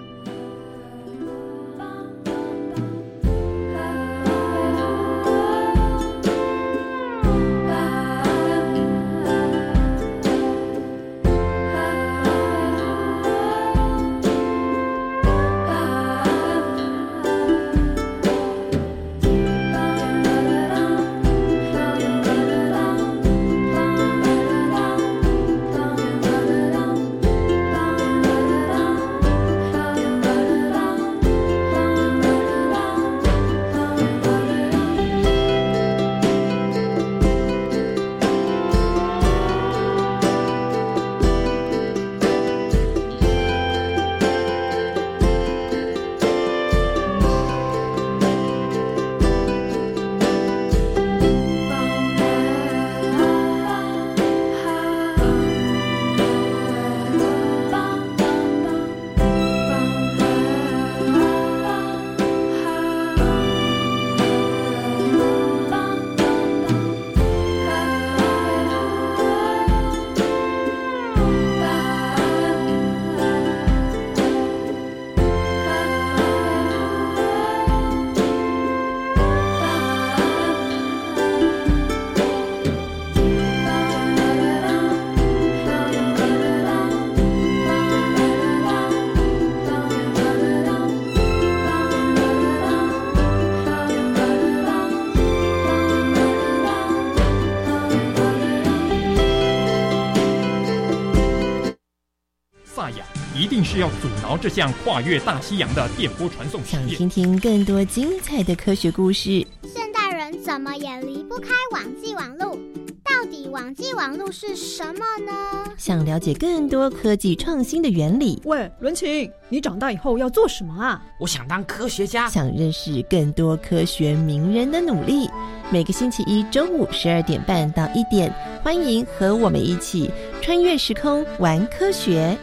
[103.74, 106.90] 是要阻挠这项跨越大西洋的电波传送实验。
[106.90, 109.44] 想听听更多精彩的科学故事？
[109.64, 112.56] 现代人怎么也离不开网际网络？
[113.04, 115.72] 到底网际网络是什么呢？
[115.76, 118.40] 想了解更多科技创新的原理？
[118.46, 121.02] 喂，伦琴，你长大以后要做什么啊？
[121.20, 122.30] 我想当科学家。
[122.30, 125.28] 想认识更多科学名人的努力？
[125.72, 128.32] 每个星期一中午十二点半到一点，
[128.62, 130.12] 欢迎和我们一起
[130.44, 132.38] 穿越时空玩科学。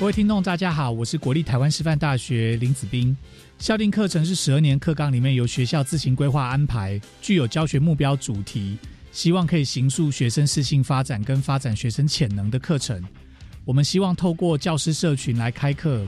[0.00, 3.14] 各位听众，大家好，我是国立台湾师范大学林子斌。
[3.58, 8.78] 校定课程是十二年课纲里面由学校自行规划安排，具有教学目标主题，
[9.12, 13.04] 希望可以形塑学生适性发展跟发展学生潜能的课程。
[13.66, 16.06] 我们希望透过教师社群来开课，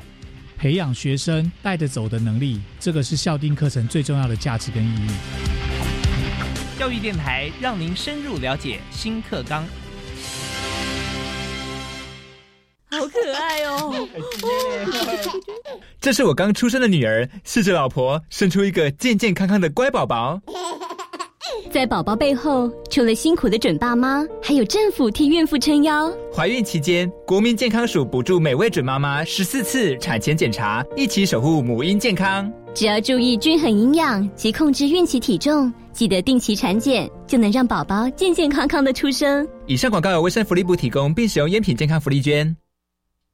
[0.57, 5.11] 培养学生带着走的能力，这个是校定课程最重要的价值跟意义。
[6.79, 9.63] 教育电台让您深入了解新课纲。
[13.13, 14.09] 可爱哦！
[16.01, 20.41] 这是我刚出生的女儿，谢谢老婆生出一个健健康康的乖宝宝。
[21.71, 26.13] 在宝宝背后，除了辛苦的准爸妈，还有政府替孕妇撑腰。
[26.35, 32.51] 怀孕期间，国民健康署补助每位准妈妈十四次产前检查，一起守护母婴健康。
[32.75, 39.47] 只要注意均衡营养及控制孕期体重，记得定期产检，就能让宝宝健健康康的出生。
[39.67, 42.55] 以上广告由卫生福利部提供，并使用烟品健康福利捐。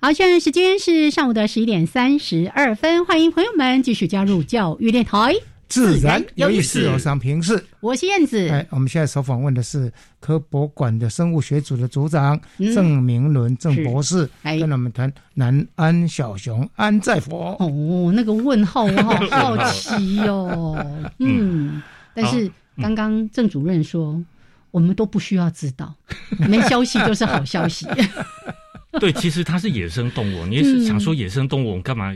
[0.00, 5.34] 好，现在时间是上午的十一点三十二分，欢迎朋友们继续加入教育电台，
[5.66, 8.48] 自然有意思，有上平视，我是燕子。
[8.48, 12.40] 哎，我们现在所访问的是科博馆的生物学组的组长
[12.72, 17.56] 郑明伦郑博士，跟我们谈南安小熊安在佛。
[17.58, 19.16] 哦，那个问号我好
[19.56, 20.78] 好奇哦。
[21.18, 21.82] 嗯，
[22.14, 22.48] 但是
[22.80, 24.22] 刚刚郑主任说，
[24.70, 25.92] 我们都不需要知道，
[26.48, 27.84] 没消息就是好消息。
[29.00, 32.14] 对，其实它是野生动物，你也是想说野生动物，我干嘛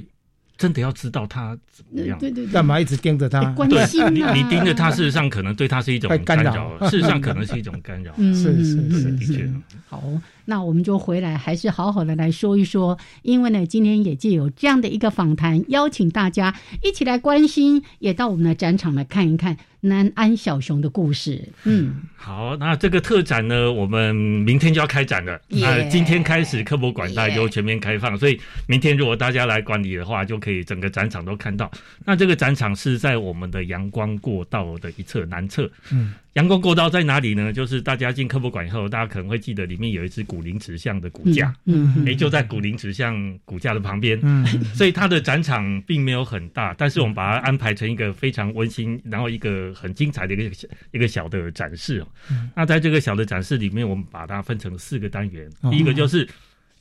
[0.59, 2.19] 真的要知道它怎么样？
[2.19, 3.43] 对对对，干嘛一直盯着它？
[3.53, 8.15] 关心你你盯着它，事实上可能对它是一种干扰，事实上可能是一种干扰。
[8.17, 9.51] 是是是，的确。
[9.89, 10.03] 好，
[10.47, 19.57] 那我们就回来，还是好好的来说一说，因为呢，今天也借有这样的一个访谈，邀请大家一起来关心，也到我们的展场来看一看。
[19.85, 25.41] 南安小熊的故事，嗯，好，那这个特展呢，我们明天就要开展了。
[25.49, 31.69] 那今天开始，科博馆大就全面开放，所以明天如果大家来管理的话，就可以整个展场都看到。
[32.05, 36.15] 那这个展场是在我们的阳光过道的一侧南侧，嗯。
[36.35, 37.53] 阳光过道在哪里呢？
[37.53, 50.57] 就是大家进科博馆以后，大家可能会记得里面有一只古灵石像的骨架，嗯，哎，就在古灵石像骨架的旁边，嗯，所以它的展场并没有很大，但是我们把它安排成一个非常温馨，然后一个很精彩的一个
[50.93, 52.09] 一个小的展示哦。
[52.57, 56.27] 那在这个小的展示里面，我们把它分成四个单元，第一个就是。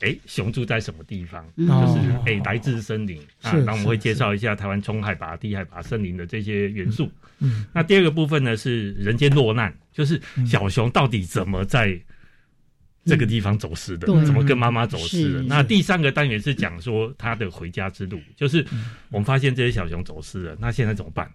[0.01, 1.45] 哎，熊住在什么地方？
[1.57, 3.51] 就是哎，来自森林啊。
[3.65, 7.09] 那我们会介绍一下台湾中海拔、低海拔森林的这些元素。
[7.39, 11.99] 嗯，那第二个部分呢是人间落难，就是小熊到底怎么在
[13.05, 14.05] 这个地方走失的？
[14.25, 15.41] 怎么跟妈妈走失的？
[15.43, 18.65] 那第三个单元是讲说它的回家之路，就是
[19.09, 21.31] 我们发现这些小熊走失了，那现在怎么办？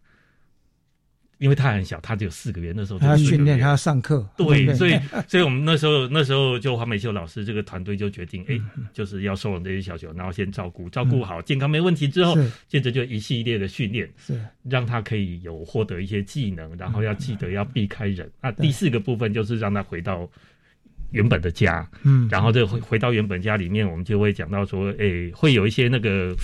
[1.39, 4.27] 因为他很小，他只有四个月，那时候他要训练，他要上课。
[4.37, 8.59] 对，所以，所以我们那时候，那时候就黄美秀老师这个团队就决定，哎，
[8.93, 12.35] 就是要收容这些小熊，然后先照顾，照顾好，健康没问题之后，
[12.69, 14.41] 接着就一系列的训练，是。
[14.69, 18.29] 让他可以有获得一些技能，然后要记得要避开人。
[18.41, 20.29] 那第四个部分就是让他回到
[21.11, 26.35] 原本的家，嗯，然后就回回到原本家里面，我们就会讲到说，哎，会有一些那个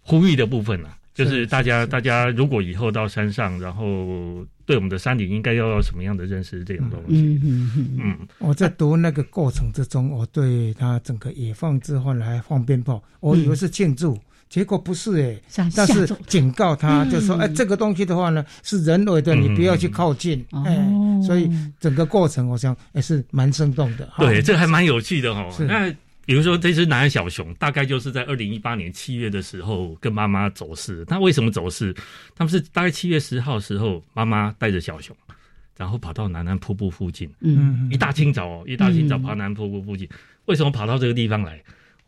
[0.00, 0.98] 呼吁的部分啊。
[1.14, 6.64] 就是大家，大家如果以后到山上，然后对我们的山林应该要有什么样的认识？
[6.64, 8.18] 这种东西，嗯嗯嗯。
[8.38, 20.42] 我在读那个过程之中，我对他整个野放之后来放鞭炮，我以为是庆祝，结果不是哎，但是警告他，就说哎，这个东西的话呢是人为的，你不要去靠近。
[20.64, 20.82] 哎，
[21.22, 24.10] 所以整个过程我想也是蛮生动的。
[24.16, 25.46] 对，这还蛮有趣的哈。
[25.60, 25.94] 那。
[26.24, 31.04] 比如说这只南安小熊，大概就是在二零一八年七月的时候跟妈妈走失。
[31.08, 31.94] 那为什么走失？
[32.34, 35.16] 他们是大概七月十号时候，妈妈带着小熊，
[35.76, 37.28] 然后跑到南安瀑布附近。
[37.40, 40.08] 嗯，一大清早哦，一大清早跑南安瀑布附近。
[40.46, 41.60] 为什么跑到这个地方来？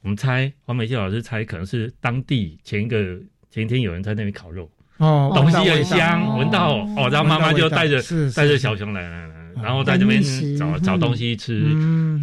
[0.02, 3.18] 我们猜黄美秀老师猜可能是当地前一个
[3.50, 10.22] 前一天有人在那边烤肉，哦，东西很香，闻到哦，然后妈妈就带着带着小熊来来来，然后在这边
[10.58, 11.66] 找找东西吃，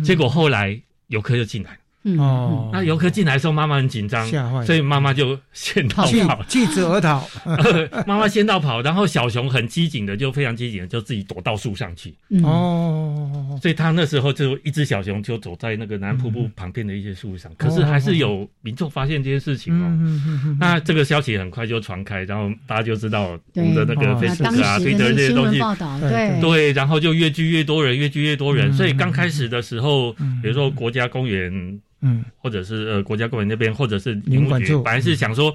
[0.04, 1.78] 结果后来游客就进来。
[2.18, 4.28] 哦，那游客进来的时候，妈妈很紧张，
[4.66, 7.24] 所以妈妈就先逃跑，弃之而逃。
[8.08, 12.16] 妈妈先到跑，然后小熊很机警的，就非常机警的，就自己躲到树上去。
[12.42, 17.52] 哦，所以他那时候就一只小熊就走在那个南瀑布旁边的一些树上。
[17.56, 20.58] 可是还是有民众发现这件事情哦。
[20.60, 25.60] 那这个消息很快就传开，然后大家就知道我们的那个 Facebook 啊、Twitter 这些东西，
[26.00, 26.42] 对。
[26.42, 28.74] 对，然后就越聚越多人，越聚越多人。
[28.74, 31.80] 所以刚开始的时候，比如说国家公园。
[32.02, 35.54] 嗯，或者是呃国家公园那边，或者是林管局，本来是想说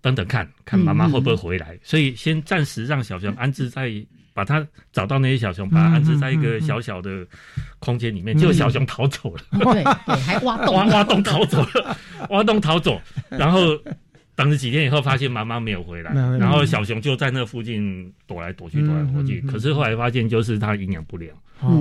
[0.00, 3.92] 等等看看妈妈会不会回来，所以先暂时让小熊安置在，
[4.34, 7.26] 把它找到那些小熊，把它安置在一个小小的
[7.78, 10.74] 空间里面，结果小熊逃走了，对对，还挖洞。
[10.74, 11.96] 挖挖洞逃走了，
[12.30, 13.60] 挖洞逃走，然后
[14.34, 21.36] 等了几天以后，发现妈妈没有回来，然后小熊就在那附近躲来躲去，躲来躲去，可是后来发现就是它营养不良，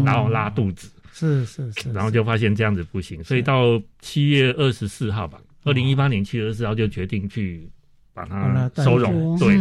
[0.06, 0.90] 然后拉肚子。
[1.12, 7.70] 是是是，然后就发现这样子不行，所以到七月二十四号吧，二零一八年七月二十四号就决定去
[8.14, 9.56] 把它收容，对，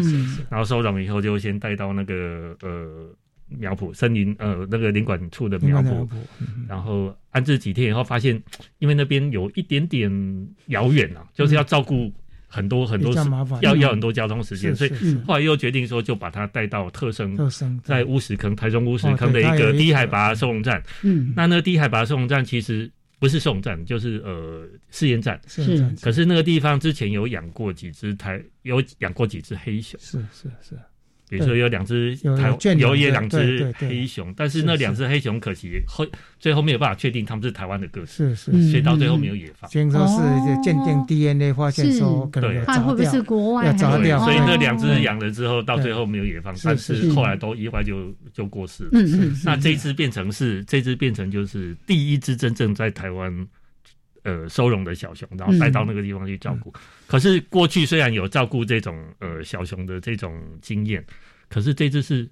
[0.48, 3.08] 然后收容以后就先带到那个呃
[3.48, 6.08] 苗圃森林呃那个林管处的苗圃，
[6.68, 8.40] 然后安置几天以后发现，
[8.78, 12.12] 因为那边有一点点遥远啊，就是要照顾。
[12.52, 13.14] 很多很多
[13.62, 14.90] 要要很多交通时间，所以
[15.24, 17.38] 后来又决定说，就把它带到特生，
[17.84, 20.82] 在乌石坑，台中乌石坑的一个低海拔收容站。
[21.02, 25.40] 嗯，那那个低海拔收容站其实不是收容站，就是呃试验站。
[25.46, 29.98] 是，可是那个地方之前有养过几只台，有养过几只黑熊。
[30.00, 30.76] 是是是。
[31.30, 36.04] 比如说有两只台有也两只黑熊，但是那两只黑熊可惜后
[36.40, 39.70] 最后没有办法确定他们是台湾的个是是，所以到最后没有野放。
[39.70, 48.90] 听说是鉴定 DNA 发现说可能看会不会是国外要砸掉，所以那两只养了之后到最后没有野放，但是后来都意外就就过世了。
[48.94, 53.46] 嗯嗯，那这只变成是这只变成就是第一只真正在台湾。
[54.22, 56.72] 呃，收容的小熊，然后带到那个地方去照顾。
[57.06, 61.04] 可是过去虽然有照顾这种呃小熊的这种经验，
[61.48, 62.28] 可是这只是。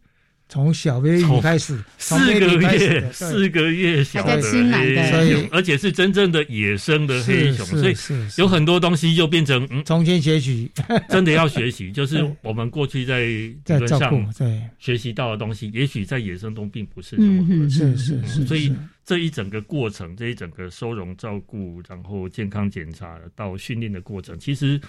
[0.49, 7.95] 从小 baby 开始，四个月，四个月小的黑熊，而且是真正的野生的黑熊，所以
[8.39, 10.71] 有很多东西就变成嗯，重新学习，
[11.11, 11.93] 真的要学习。
[11.93, 18.47] 就是我们过去在理论上对学习到的东西，也许在野生中并不是那么合适，是是是。
[18.47, 24.81] 所以这一整个过程，这一整个收容、照顾，然后健康检查到训练的过程，其实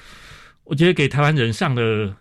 [0.64, 2.16] 我觉得给台湾人上了。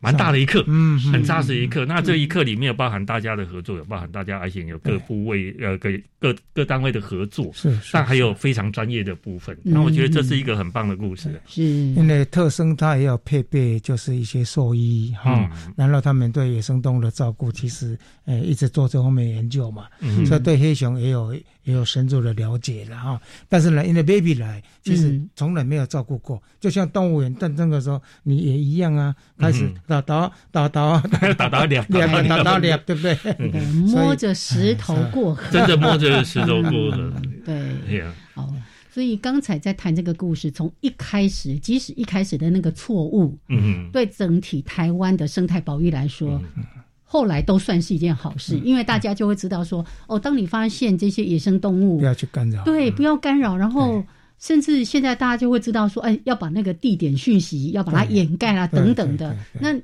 [0.00, 1.84] 蛮大的一课，嗯，很扎实一课。
[1.86, 9.56] 那这一课里面有包含大家的合作，有包含大家而且有各部位呃各各各单位的合作，是，但还有非常专业的部分。
[9.62, 11.40] 那我觉得这是一个很棒的故事。
[11.46, 21.34] 是，因为特生它也要配备，就是一些兽医哈，然后他们对野生动物的照顾，其实呃一直做这方面研究嘛，嗯所以对黑熊也有。
[21.64, 30.98] 也有深入的了解了哈，但是呢，因为 baby 来，其实从来没有照顾过，就像动物园但那个时候你也一样啊，开始打打打 打
[31.34, 33.14] 打打两两打打两，对不对？
[33.84, 37.12] 摸着石头过河，真的摸着石头过河，
[37.44, 38.52] 对，好。
[38.90, 46.42] 所以刚才在谈这个故事，从一开始，即使一开始的那个错误，嗯，对整体台湾的生态保育来说。
[47.04, 53.56] 后来都算是一件好事，因为大家就会知道说，哦，当你发现这些野生动物，不要去干扰，对，不要干扰。
[53.56, 54.04] 然后，
[54.38, 59.34] 甚至现在大家就会知道说，哎，要把那个地点讯息要把它掩盖啦，等等的。
[59.60, 59.74] 那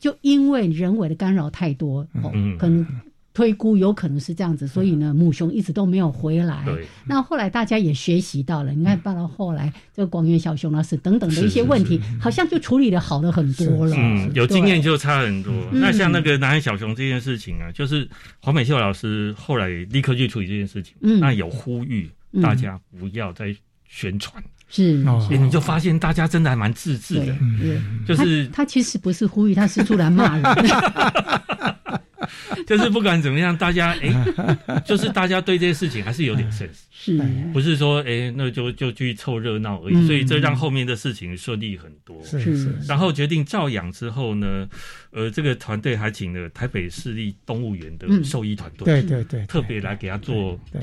[0.00, 2.86] 就因为人为的干扰太多，哦，可能。
[3.34, 6.62] 推估有可能是这样子，所以呢，母熊一直都没有回来。
[6.66, 6.86] 对。
[7.06, 13.96] 那后来大家也学习到了，你看，到了后来这个广元小熊老师等等的一些问题，好像就处理的好的很多了。
[13.98, 15.52] 嗯，有经验就差很多。
[15.72, 18.06] 那像那个南海小熊这件事情啊，就是
[18.40, 20.94] 黄美秀老师后来立刻去处理这件事情。
[21.00, 21.18] 嗯。
[21.18, 22.10] 那有呼吁
[22.42, 23.54] 大家不要再
[23.88, 24.42] 宣传。
[24.68, 25.02] 是。
[25.30, 27.34] 你就发现大家真的还蛮自制的。
[27.40, 28.04] 嗯。
[28.06, 30.44] 就是他其实不是呼吁，他是出来骂人。
[32.66, 37.18] 就是不管怎么样，大家哎，就是大家对这些事情还是有点 sense，是，
[37.52, 40.06] 不是说哎，那就就去凑热闹而已。
[40.06, 42.22] 所以这让后面的事情顺利很多。
[42.24, 42.74] 是是。
[42.86, 44.68] 然后决定照养之后呢，
[45.10, 50.80] 呃，这个团队还请了台北市立动物园的兽医团队，对对对，特别来给他做，对，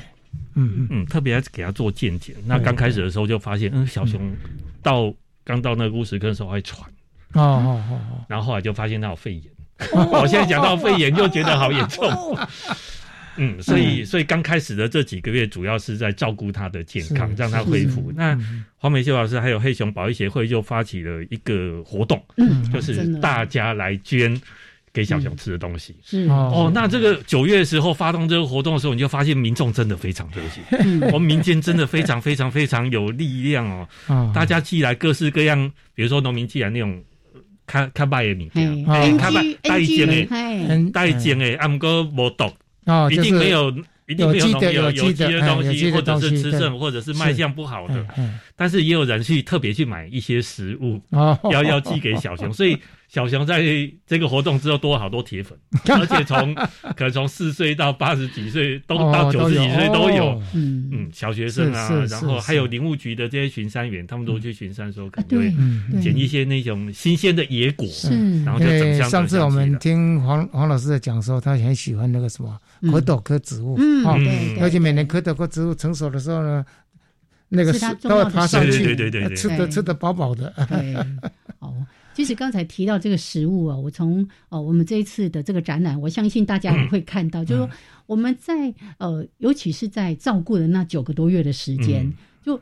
[0.54, 2.34] 嗯嗯嗯，特别来给他做健检。
[2.46, 4.34] 那刚开始的时候就发现，嗯，小熊
[4.82, 5.12] 到
[5.44, 6.88] 刚到那个乌石坑的时候还喘，
[7.32, 9.44] 哦哦哦，然后后来就发现他有肺炎。
[10.12, 12.38] 我现在讲到肺炎，就觉得好严重。
[13.36, 18.12] 嗯，所以所以刚开始的这几个月，主要是在照顾他的健康，让他恢复。
[18.14, 18.36] 那
[18.76, 24.38] 黄美秀老师还有黑熊保育协会就发起了一个活动，嗯，就是大家来捐
[24.92, 25.96] 给小熊吃的东西。
[26.04, 34.32] 是哦，那这个九月的时候发动这个活动的时候，你就发现民众真的非常热情， 我们民间真的非常非常非常有力量哦。
[34.34, 37.02] 大家寄来各式各样，比如说农民寄来那种。
[37.70, 38.84] 看看卖的物件，
[39.16, 42.44] 看卖带尖的，带尖的，啊，毋过无毒，
[43.12, 43.72] 一定没有，
[44.08, 48.04] 一定没有农有有机的东西，或者是吃剩，或者是卖相不好的。
[48.56, 51.00] 但是也有人去特别去买一些食物，
[51.50, 52.76] 要要寄给小熊，所以。
[53.12, 53.60] 小熊在
[54.06, 55.58] 这个活动之后多了好多铁粉，
[55.98, 60.40] 而且从可能从四岁到八十几岁，都到九十几岁都有。
[60.54, 67.84] 嗯嗯，小学生啊，然后还有林务局的这些巡山员，他们都去巡山的时候，可能会捡一些那种新鲜的野果，
[68.46, 76.64] 然后就整箱上次我们听黄黄老师在讲说，他很喜欢那个什么蝌蚪科植物，嗯，而且每年蝌蚪科植物成熟的时候呢，
[77.48, 80.54] 那个都会爬上去，对对对对，吃的吃的饱饱的。
[81.58, 81.74] 好。
[82.14, 87.70] 其实刚才提到这个食物啊，我从哦我们这一次的这个展览，我相信大家也会看到，就是说
[88.06, 92.60] 我们在呃，尤其是在照顾的那九个多月的时间，就。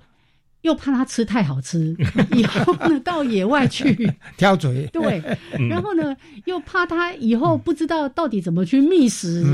[0.62, 1.96] 又怕它吃太好吃，
[2.34, 4.10] 以后呢 到野外去。
[4.36, 5.22] 挑嘴，对，
[5.68, 9.44] 然后呢又怕它以后不知道到底怎么去觅食，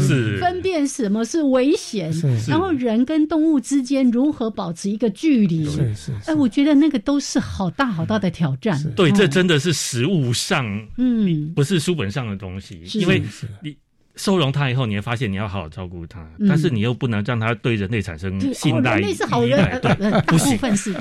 [0.40, 2.12] 分辨什么是危险，
[2.48, 8.82] 然后人跟动物之间如何保持一个距离，是是，哎，我觉得那个都是好大好大的挑战。
[8.94, 13.22] 对，这真的是食物上，嗯，不是书本上的东西，因为
[13.62, 13.76] 你。
[14.16, 19.14] 收容它以后，你会发现你要好好照顾它，但是你又不能让它对人类产生信赖、依
[19.50, 20.56] 赖，对，不行。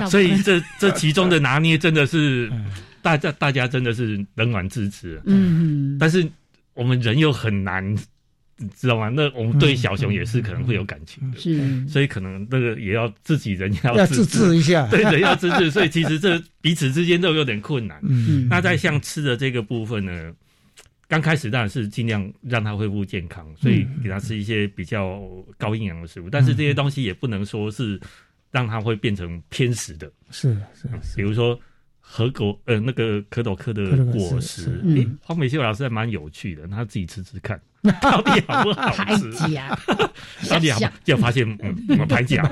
[0.08, 2.50] 所以这 这其中的拿捏真的是
[3.02, 5.20] 大家大家真的是冷暖自知。
[5.26, 6.28] 嗯，但是
[6.74, 7.96] 我们人又很难，
[8.76, 9.08] 知道吗？
[9.08, 15.70] 那我们对小熊也是可能会有感情的，是，所以可能那个也要自己人要自制一下， 对人要自制。
[15.70, 17.96] 所以其实这彼此之间都有点困难。
[18.02, 20.32] 嗯，那在像吃的这个部分呢？
[21.08, 25.20] 刚开始当然是尽量让它恢复健康，所以给它吃一些比较
[25.58, 26.30] 高营养的食物。
[26.30, 28.00] 但是这些东西也不能说是
[28.50, 30.10] 让它会变成偏食的。
[30.30, 31.58] 是是，比如说
[32.00, 37.60] 核果呃那个蝌蚪科的果实，诶黄美秀老师还蛮有趣的，他自己吃吃看。
[38.00, 39.30] 到底好不好吃？
[40.48, 42.42] 到底好，就发现嗯，我们排假。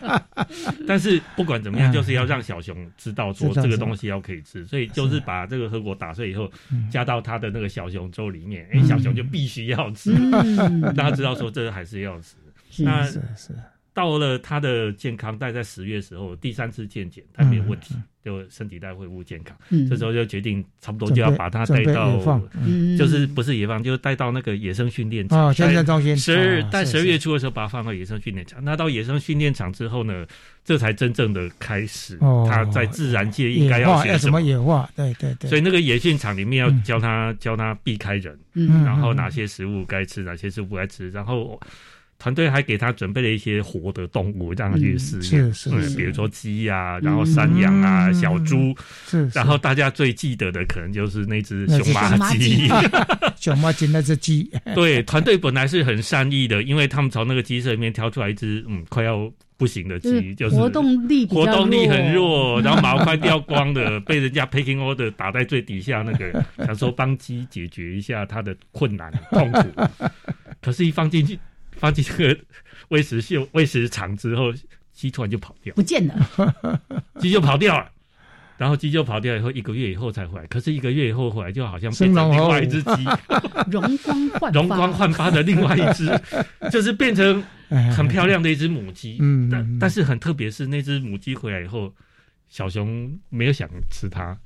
[0.86, 6.50] 但是不管怎么样，就是要让小熊知道说这个东西要可以吃，所以就是把这个核果打碎以后，
[6.90, 10.12] 加到他的那个小熊粥里面，哎，小熊就必须要吃，
[10.82, 12.34] 让他知道说这个还是要吃。
[12.84, 13.54] 那是是。
[13.92, 19.56] 到了他的健康，大概在十月时候第三次健检，他没有问题，就身体在恢复健康。
[19.88, 22.18] 这时候就决定差不多就要把他带到，
[22.96, 25.48] 就是不是野放，就带到那个野生训练场。
[25.48, 28.64] 哦，现在中心十二，但十二月初的时候把他放到野生训练场。
[28.64, 30.24] 那到野生训练场之后呢，
[30.64, 32.16] 这才真正的开始。
[32.48, 34.88] 他在自然界应该要什么野化？
[34.94, 35.50] 对对对。
[35.50, 38.38] 所以那个野训场里面要教他教他避开人，
[38.84, 41.60] 然后哪些食物该吃，哪些食物不该吃，然后。
[42.20, 52.68] 团队还给他准备了一些活的动物，让他去试验，是是，比如说鸡呀，然后山羊啊，小猪，是，然后大家最记得的可能就是那只熊猫鸡，
[53.40, 53.86] 熊猫 鸡。
[53.86, 54.48] 那只鸡。
[54.74, 69.62] 对，团队本来是很善意的，因为他们从那个鸡舍里面挑出来一只嗯快要不行的鸡，就是活动力活动力很弱，然后毛快掉光的，被人家 picking order 打在最底下那个， 想说帮鸡解决一下它的困难痛苦，
[70.60, 71.38] 可是，一放进去。
[71.80, 72.38] 放进这个
[72.88, 74.52] 喂食秀喂食场之后，
[74.92, 76.14] 鸡突然就跑掉，不见了，
[77.18, 77.90] 鸡就跑掉了。
[78.58, 80.46] 然后鸡就跑掉以后，一个月以后才回来。
[80.48, 82.90] 可是一个月以后回来，就好像变成另外一只鸡，
[83.72, 86.06] 容光焕容光焕发的另外一只，
[86.70, 87.42] 就是变成
[87.96, 89.16] 很漂亮的一只母鸡。
[89.20, 91.90] 嗯，但但是很特别是那只母鸡回来以后，
[92.50, 94.38] 小熊没有想吃它。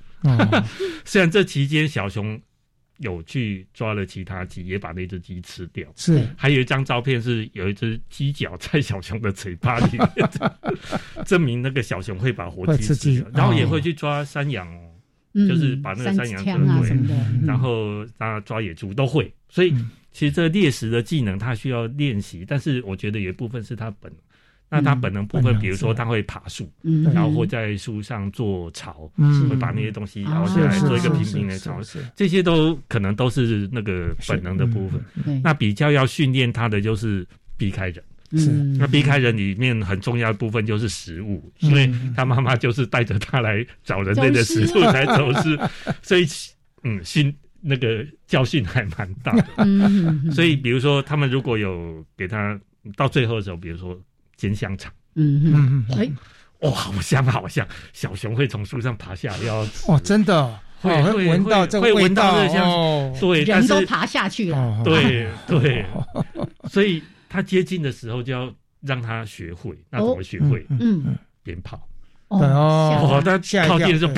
[1.04, 2.40] 虽然这期间小熊。
[2.98, 5.86] 有去抓了其他鸡，也把那只鸡吃掉。
[5.96, 10.30] 是，还有一张照片是有一只鸡脚在小熊的嘴巴里面，
[11.26, 13.28] 证明那个小熊会把活鸡吃掉。
[13.32, 14.90] 然后也会去抓山羊哦，
[15.48, 17.14] 就是把那个山羊啊什么的，
[17.44, 19.32] 然后啊抓野猪都会。
[19.48, 19.74] 所以
[20.12, 24.12] 其实这猎食的技能他需要练习，但是我觉得有一部分是他本。
[24.74, 26.68] 那它本能部分，比如说它会爬树，
[27.12, 29.08] 然后会在树上做巢，
[29.48, 31.80] 会把那些东西摇下来做一个平平的巢，
[32.16, 35.00] 这些都可能都是那个本能的部分。
[35.42, 37.24] 那比较要训练它的就是
[37.56, 38.02] 避开人，
[38.32, 38.50] 是。
[38.76, 45.56] 那避开人里面很重要的部分就是食物，因为他妈妈就是带着他来找人类的食物才走失，
[46.02, 46.26] 所以
[46.82, 47.32] 嗯训。
[47.66, 49.46] 那个教训还蛮大的。
[50.30, 52.60] 所以，比如说他们如果有给他
[52.94, 53.98] 到最后的时候，比如说
[54.44, 56.10] 煎香肠，嗯嗯嗯，哎，
[56.60, 60.60] 哇，好香好香，小熊会从树上爬下要哦，真的。
[60.82, 60.92] 会
[61.28, 62.36] 闻到这个味道，
[63.18, 64.82] 对，人都爬下去了。
[64.84, 65.82] 对对，
[66.68, 70.66] 所以他接近的时候就要让他学会，那怎么学会？
[70.68, 71.80] 嗯，鞭炮。
[72.28, 74.12] 哦，他靠近的时候，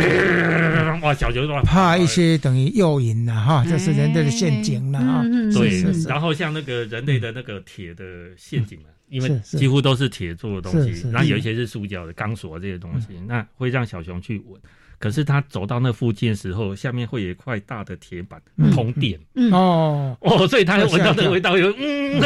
[1.07, 5.23] 哇，小熊说怕一些等于诱引了哈，这是人类的陷阱了哈。
[5.55, 8.05] 对，然后像那个人类的那个铁的
[8.37, 14.61] 陷阱嘛，因为几乎都是铁做的东西，然后有一些是塑胶的钢索这些东西，那会让小熊去闻。
[14.99, 18.41] 可是他走到那附近的时候，下面会有一块大的铁板
[18.73, 19.21] 通电。
[19.53, 22.23] 哦哦，所以他闻到那个味道，有嗯，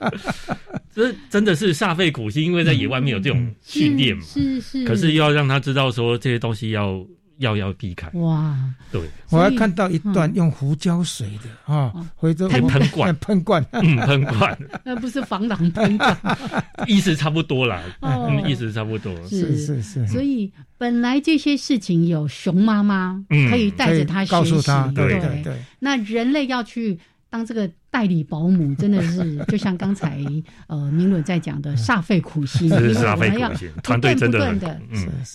[0.92, 7.06] 这真的是煞费苦心，因为在野外没有这种训练嘛，是是，可是要让他知道说这些东西要。
[7.40, 8.08] 要要避开。
[8.14, 8.56] 哇！
[8.90, 13.14] 对，我还看到一段用胡椒水的啊，回头喷罐。
[13.20, 16.16] 喷罐，嗯，喷罐， 那不是防狼喷罐，
[16.86, 19.58] 意思差不多啦，嗯，意思差不多，是。
[19.58, 20.06] 是是。
[20.06, 25.20] 所以本来这些事情有熊妈妈可以带着他学习，对。
[25.20, 25.56] 对对。
[25.80, 27.70] 那人类要去当这个。
[27.90, 30.20] 代理保姆真的是 就像刚才
[30.68, 34.80] 呃明伦在讲的煞费苦心，是煞费苦心，团队真的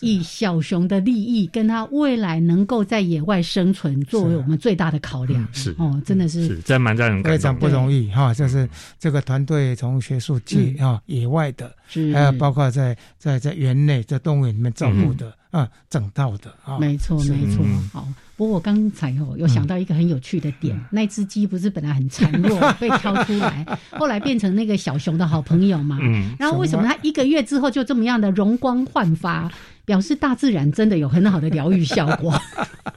[0.02, 8.34] 以小熊的利益跟他未来能够在野外生存作为我们最大的考量，是哦，真的是真蛮让人非常不容易哈。
[8.34, 11.76] 就是这个团队从学术界啊，野外的，
[12.14, 18.08] 还有包括在在在园内在动物园里面照顾的啊，整套的啊，没错没错，好。
[18.38, 25.98] 不过我刚才哦，有想到一个很有趣的点，那只鸡不是本来很孱弱， 被挑出来，后来变成那个小熊的好朋友嘛。
[26.02, 26.36] 嗯。
[26.38, 29.52] 然后为什么它一个月之后就这么样的容光焕发？
[29.86, 32.34] 表示大自然真的有很好的疗愈效果。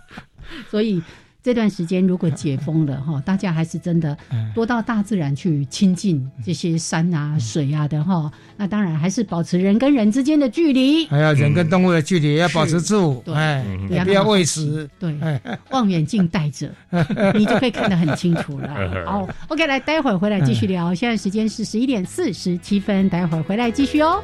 [0.71, 1.03] 所以。
[1.49, 4.15] 这段时间如果解封了哈，大家还是真的
[4.55, 8.31] 多到大自然去亲近这些山啊、水啊的哈。
[8.59, 13.65] 那当然还是保持人跟人之间的距离，还要人跟动物的距离要保持住，哎，
[14.05, 14.87] 不要喂食。
[14.99, 15.19] 对，
[15.71, 16.71] 望远镜带着，
[17.33, 18.69] 你就可以看得很清楚了。
[19.07, 20.95] 好，OK，来，待会儿回来继续聊。
[20.95, 24.23] 现在时间是十一点四十七分，待会儿回来继续哦。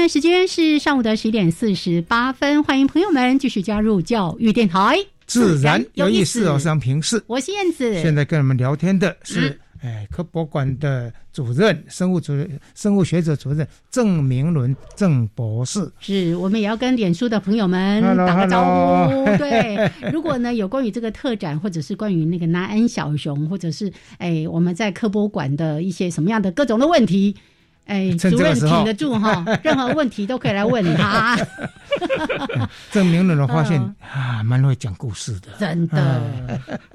[0.00, 4.96] 现在时间是上午的十一点四十八分，欢迎朋友们继续加入教育电台，
[5.26, 8.00] 自然有意思哦，上平视，我是燕子。
[8.00, 15.92] 现在跟我们聊天的是，哎，科博馆的主任，生物主任，生物学者主任郑明伦郑博士。
[16.00, 19.36] 是我们也要跟脸书的朋友们打个招呼。
[19.36, 27.36] 对，如果呢有关于这个特展，或者是关于那个南安小熊，或者是哎我们在科博馆的一些什么样的各种的问题。
[27.86, 31.36] 哎，主任挺得住哈， 任何问题都可以来问他。
[32.92, 36.22] 证明了， 发现啊，蛮会讲故事的，真的。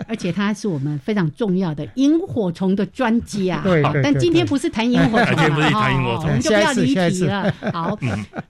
[0.08, 3.60] 而且他是我们非常重要的萤火虫的专家。
[3.62, 7.54] 对，但今天不是谈萤火虫了， 我们就不要离题了。
[7.74, 7.98] 好，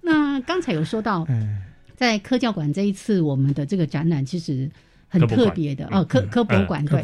[0.02, 1.28] 那刚才有说到，
[1.96, 4.70] 在科教馆这一次我们的这个展览其实
[5.08, 7.04] 很特别的哦，科科博馆对。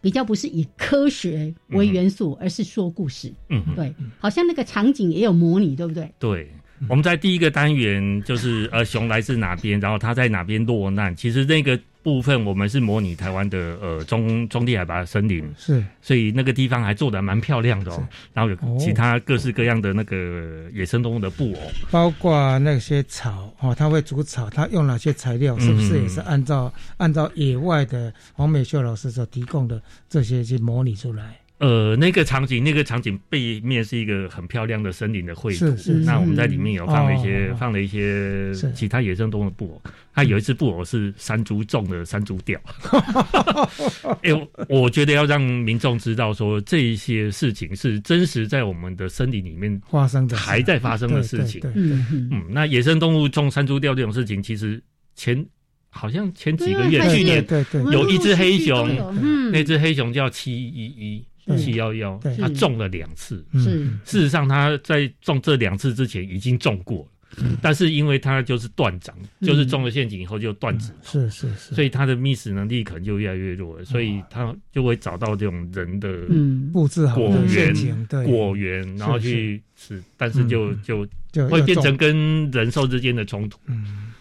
[0.00, 3.32] 比较不是以科学为元素，而是说故事。
[3.48, 6.10] 嗯，对，好像那个场景也有模拟，对不对？
[6.18, 6.50] 对，
[6.88, 11.14] 我们在第一个单元就是呃，熊来自哪边，然后他在哪边落难。
[11.14, 18.08] 其实那个部分我们是模拟台湾的呃中中低海拔森林，是，所以那个地方还做的蛮漂亮的哦。
[18.32, 31.36] 然后有其他各式各样的那个野生动物的布偶，包括那些草哦，它会煮草，它用哪些材料，是不是也是按照按照野外的黄美秀老师所提供的这些去模拟出来？
[31.60, 35.66] 呃，那个场景，那个场景背面是一个很漂亮的森林的绘图。
[35.66, 35.92] 是是。
[35.92, 39.82] 那我们在里面有放了一些，放了一些其他野生动物布偶。
[40.14, 42.58] 它有一只布偶是山猪种的山猪吊。
[44.24, 44.30] 哎，
[44.70, 51.60] 我觉得要让民众知道说，这一些事情是真实在我们的森林里面发生的，还在发生的事情。
[51.74, 52.42] 嗯嗯。
[52.48, 54.82] 那野生动物种山猪吊这种事情，其实
[55.14, 55.44] 前
[55.90, 58.88] 好像前几个月，去年对对，有一只黑熊，
[59.52, 61.22] 那只黑熊叫七一一。
[61.58, 63.44] 七幺幺，他中了两次。
[63.54, 66.98] 是，事实上他在中这两次之前已经中过
[67.36, 76.08] 了，但是因为他就是断掌，就是中了陷阱以后就断指，是是是，所以他的觅食能力可能就越来越弱，所以他就会找到这种人的
[76.72, 78.24] 布置好果园，对。
[78.26, 81.08] 果园，然后去吃，但是就就
[81.48, 83.58] 会变成跟人兽之间的冲突。
[83.66, 84.12] 嗯。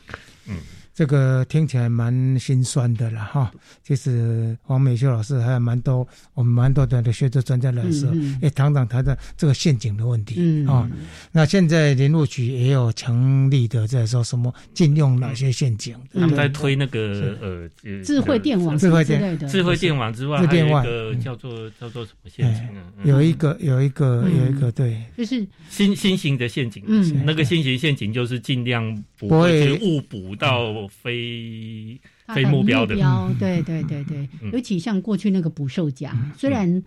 [0.47, 0.55] 嗯。
[0.99, 3.49] 这个听起来蛮心酸的了哈。
[3.81, 10.91] 其实黄美秀老师还有蛮多，我们蛮多的学者专家来说，也谈谈谈的这个陷阱的问题啊。
[11.31, 22.83] 那现在林务局也有强力的在说什么禁用哪些陷阱，他们在推那个呃智慧电网、智慧电智慧电网之外，还有一个叫做叫做什么陷阱啊？
[23.05, 26.83] 有一个有一个有一个对，就是新新型的陷阱。
[26.87, 30.73] 嗯，那个新型陷阱就是尽量不会误捕到。
[30.87, 31.99] 非
[32.33, 32.95] 非目标的，
[33.39, 36.83] 对对对对，尤其像过去那个捕兽夹，虽然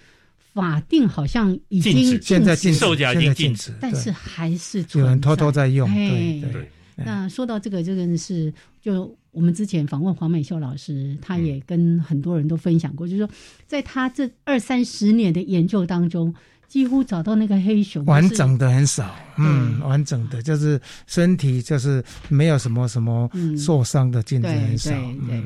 [0.53, 5.89] 法定好像已经现在禁售夹已经禁止，但是还是有人偷偷在用。
[5.93, 6.69] 对对。
[6.97, 13.31] 那说到这个，这个是就我们之前访问黄美秀老师，他也跟很多人都分享过，就是说
[13.67, 16.35] 在他这二三十年的研究当中。
[16.69, 24.91] 几乎找到那个黑熊完整的很少，嗯，完整的就是身体就是没有什么什么受伤的镜子很少，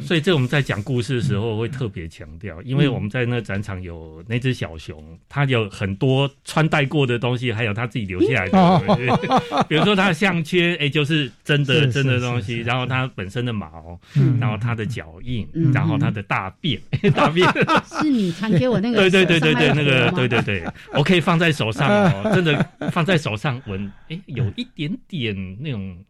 [0.01, 14.01] 所以这我们在讲故事的时候会特别强调，因为我们在那展场有那只小熊，它有很多穿戴过的东西，还有它自己留下来的， 比如说它的项圈，哎，就是真的真的东西，然后它本身的毛，
[14.41, 16.81] 然后它的脚印，然后它的大便，
[17.15, 17.47] 大便。
[18.01, 20.65] 是你传给我那个，对对对对对，那个对对对。
[20.95, 21.27] 我可以。
[21.27, 26.05] 放在手上哦，真的放在手上闻，哎，有一点点那种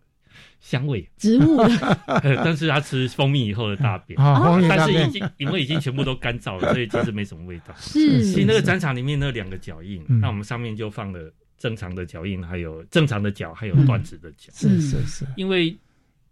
[0.60, 1.58] 香味，植物。
[2.44, 4.18] 但是他吃蜂蜜以后的大 便，
[4.68, 7.74] 但是已经因为已经全部都干燥了，所以其实没什么味道。
[7.80, 14.52] 是，其实那个展场里面那两个脚印，那我们上面就放了正常的脚印，还有正常的脚，还有断指的脚。
[14.54, 15.76] 是是是，因为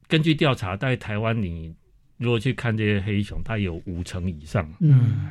[0.09, 1.74] 根据调查，在台湾你。
[2.17, 5.29] 如果去看这些黑熊，它有五成以上，嗯，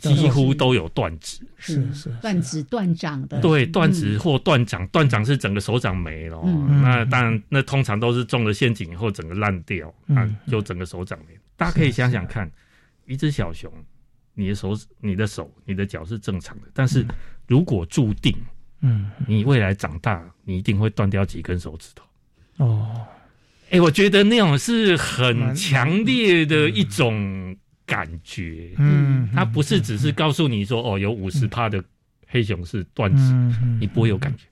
[0.00, 6.42] 几乎都有断指，是是断指断掌的，对，断指或断掌，断掌是整个手掌没了，
[6.82, 11.38] 那当然，那通常都是中了陷阱以后整个烂掉，啊，就整个手掌没。
[11.56, 12.50] 大家可以想想看，
[13.06, 13.72] 一只小熊，
[14.34, 17.06] 你的手、你的手、你的脚是正常的，但是
[17.46, 18.36] 如果注定，
[18.80, 22.04] 嗯，你未来长大，你一定会断掉几根手指头，
[22.64, 23.06] 哦。
[23.74, 28.70] 哎，我觉得那种是很强烈的一种感觉。
[28.78, 31.82] 嗯，它不是只是告诉你说，哦，有五十帕的
[32.28, 33.22] 黑熊是断指，
[33.80, 34.44] 你不会有感觉。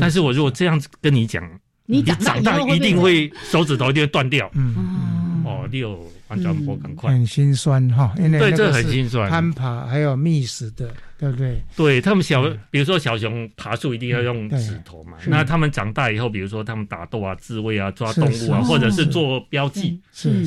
[0.00, 1.48] 但是我如果这样子跟你讲，
[1.86, 4.50] 你长大一定会手指头就会断掉。
[4.54, 6.10] 嗯，哦，六。
[6.28, 11.62] 完全不赶快，很心酸哈，因为对这很心酸，攀爬还有觅食的，对不对？
[11.76, 15.16] 对他们小，比如说小熊爬树一定要用指头嘛。
[15.28, 20.00] 那他们长大以后，比如说他们打斗啊、自卫啊、抓动物啊，或者是做标记，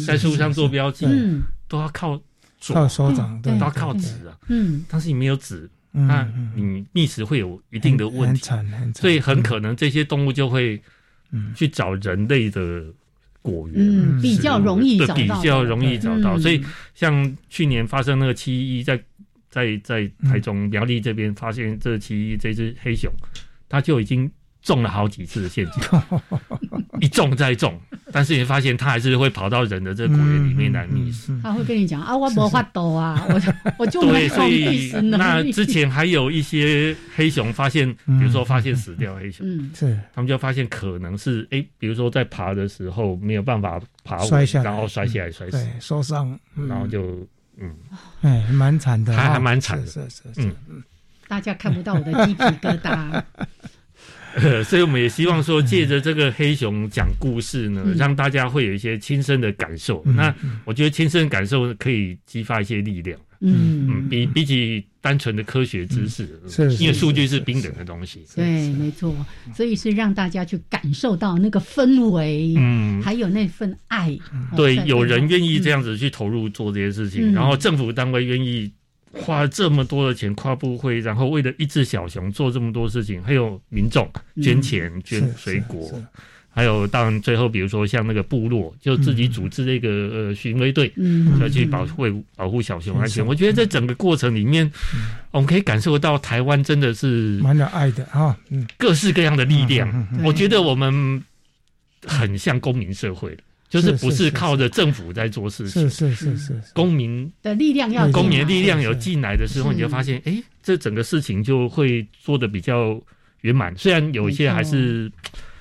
[0.06, 1.06] 在树上做标记，
[1.70, 2.20] 都要靠
[2.68, 4.36] 靠手掌，都要靠纸啊。
[4.50, 8.50] 嗯，但是你没有纸，那你觅食会有一定的问题，
[8.96, 10.82] 所以很可能这些动物就会
[11.56, 12.84] 去找人类的。
[13.42, 16.38] 果园嗯，比较容易找到，比较容易找到。
[16.38, 16.64] 所以
[16.94, 19.02] 像去年发生那个七一，在
[19.50, 23.12] 在在台中苗栗这边发现这七一这只黑熊，
[23.70, 24.32] 它就已经。
[24.68, 25.82] 中了好几次的陷阱，
[27.00, 27.74] 一中再中，
[28.12, 31.34] 但是你发现它还是会跑到人的这个果园里面来觅食。
[31.42, 33.42] 他会跟你讲啊，我没法抖啊， 我
[33.78, 39.98] 我就没所以那之前还有一些黑熊发现，比如说发现死掉黑熊，是。
[40.14, 46.38] 他们就发现可能是哎，比如说在爬的时候没有办法爬稳下，然后摔下来摔死，受伤，
[46.68, 47.26] 然后就
[47.58, 47.74] 嗯，
[48.22, 50.84] 哎，蛮惨的，还还蛮惨的，是是是，嗯。
[51.30, 53.24] 大家看不到我的鸡皮疙瘩。
[54.66, 60.04] 所以我们也希望说，借着这个黑熊讲故事呢，让大家会有一些亲身的感受。
[60.06, 60.34] 那
[60.66, 63.20] 我觉得亲身感受可以激发一些力量。
[63.40, 68.26] 嗯，比比起单纯的科学知识，是因为数据是冰冷的东西。
[68.36, 69.16] 对，没错，
[69.56, 74.18] 所以是让大家去感受到那个氛围，嗯，还有那份爱。
[74.56, 78.72] 对，有人愿意这样子去投入做这些事情，然后政府单位愿意
[79.14, 84.10] 花这么多的钱跨部会，然后为了一只小熊做这么多事情，还有民众
[84.42, 85.92] 捐钱捐水果。
[86.50, 90.92] 还有，当然最后，比如说像那个部落，就自己组织那个呃巡逻队，
[91.40, 93.24] 要去保护保护小熊安全。
[93.24, 94.72] 我觉得在整个过程里面，
[95.30, 98.36] 我们可以感受到台湾真的是蛮有爱的啊，
[98.76, 100.08] 各式各样的力量。
[100.24, 101.24] 我觉得我们
[102.08, 103.38] 很像公民社会
[103.70, 113.00] 就是不是靠着政府在做事情，是是是是，公民的力量要公民的力量有进来的时候，你就发现，哎，这整个事情就会做的比较
[113.42, 113.76] 圆满。
[113.78, 115.12] 虽然有一些还是。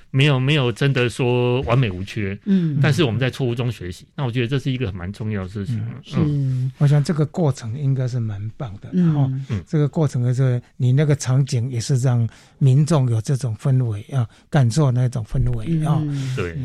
[0.09, 5.85] 没有没有真的说完美无缺，嗯，但是我们在错误中学习，那我觉得这是一个蛮重要的事情。
[6.15, 8.89] 嗯，我想这个过程应该是蛮棒的。
[8.93, 9.29] 然后，
[9.67, 12.27] 这个过程的是你那个场景也是让
[12.57, 16.01] 民众有这种氛围啊，感受那种氛围啊。
[16.37, 16.57] 对，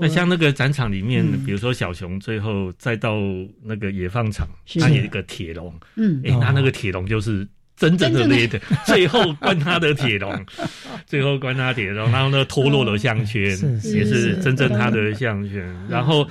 [0.00, 3.16] 那像那个展场里面，比如说小熊最后再到
[3.62, 4.48] 那个野放场，
[4.80, 7.46] 它有一个铁笼，嗯，哎，它那个铁笼就是。
[7.76, 10.44] 真正的那的， 最后关他的铁笼，
[11.08, 13.42] 最后关他铁笼，然后呢脱落了项圈，
[13.82, 15.66] 也是真正他的项圈。
[15.88, 16.28] 然后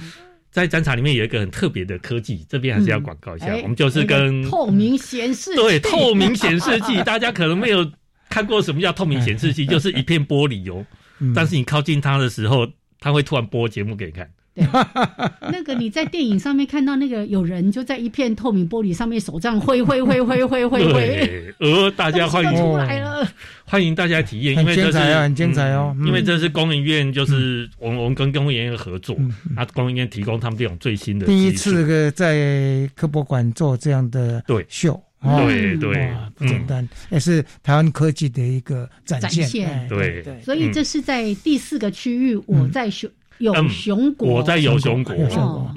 [0.52, 7.92] 在展场里面有一个很特别的科技，这边还是要广告一下，我们就是跟透明显示对 透明显示器，大家可能没有
[8.30, 10.86] 看过什么叫透明显示器，就是一片玻璃哦，
[11.34, 12.64] 但是你靠近它的时候，
[13.00, 14.30] 它会突然播节目给你看。
[15.54, 22.60] 那个你在电影上面看到那个有人就在一片透明玻璃上面手这样挥挥挥挥挥挥挥，呃，大家欢迎。
[22.60, 23.26] 出来了，
[23.64, 29.16] 欢迎大家体验，因为这是很精彩哦，因为这是工研院，就是我们我们跟工研院合作，
[29.56, 34.66] 啊，工研院提供他们这种最新的第一次个在科博馆做这样的对。
[34.68, 43.10] 秀，对对，不简单，也是台湾科技的一个展现，对，所以这是在第四个区域，我在熊。
[43.40, 45.16] 有熊国，我在有熊国。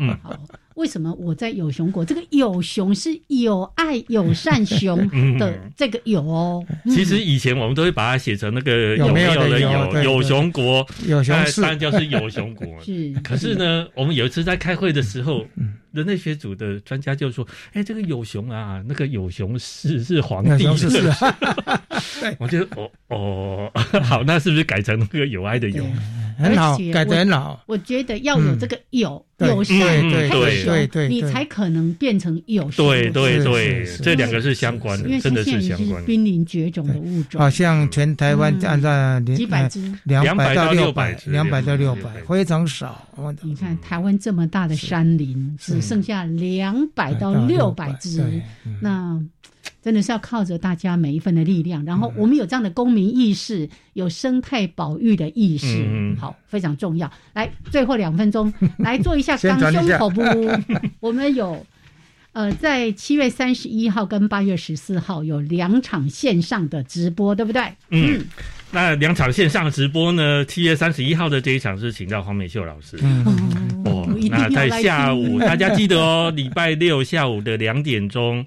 [0.00, 0.36] 嗯，好。
[0.74, 2.04] 为什么我在有熊国？
[2.04, 4.98] 这个有熊是有爱友善熊
[5.38, 6.64] 的这个有哦。
[6.86, 12.66] 其实以前我们都会把它写成那个有没有的有有熊国，有熊市，当然就是有熊国。
[12.82, 13.12] 是。
[13.22, 15.46] 可是呢，我们有一次在开会的时候，
[15.92, 20.66] 人类学组的专家就说：“哎，这个有熊啊，那个有熊是是皇帝。
[22.38, 23.70] ”我就哦哦，
[24.02, 25.84] 好，那是不是改成那个有爱的有？
[26.38, 27.62] 很好，改得很好。
[27.66, 29.78] 我觉得要有这个有有善
[30.10, 36.04] 对对对，你才可能变成有对对对，这两个是相关的，真的是相关。
[36.04, 43.06] 濒临绝种的物种，好像全台湾按照几百只，两百到六百，两百到六百，非常少。
[43.42, 48.42] 你看台湾这么大的山林，只剩下两百到六百只，
[48.80, 49.20] 那。
[49.80, 57.10] 真的是要靠着大家每一份的力量，然后我们有这样的公民意识，有生态保育的意识，好，非常重要。
[57.32, 60.22] 来，最后两分钟， 来做一下刚胸口部。
[61.00, 61.66] 我们有，
[62.32, 67.62] 呃，在七月三十一号跟八月十四号有两场线上的直播，对不对？
[67.90, 68.24] 嗯，
[68.70, 70.44] 那两场线上直播呢？
[70.44, 72.96] 七月三十一号的这一场是请到黄美秀老师。
[73.84, 78.46] 哦，那在下午，大家记得哦，礼拜六下午的两点钟。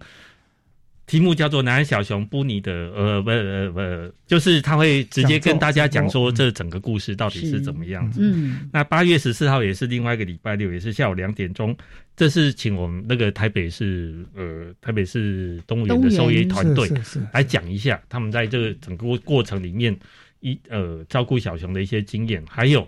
[1.07, 8.21] 题目叫做“南安小熊布尼的”，呃，不，呃，不，就是他会直接跟大家讲说这整个故事到底是怎么样子。
[8.23, 11.77] 嗯，那八月十四号也是另外一个礼拜六，也是下午两点钟，
[12.15, 16.89] 这是请我们那个台北市，呃，台北市动物园的兽医团队
[17.31, 19.95] 来讲一下他们在这个整个过程里面
[20.39, 22.87] 一呃照顾小熊的一些经验，还有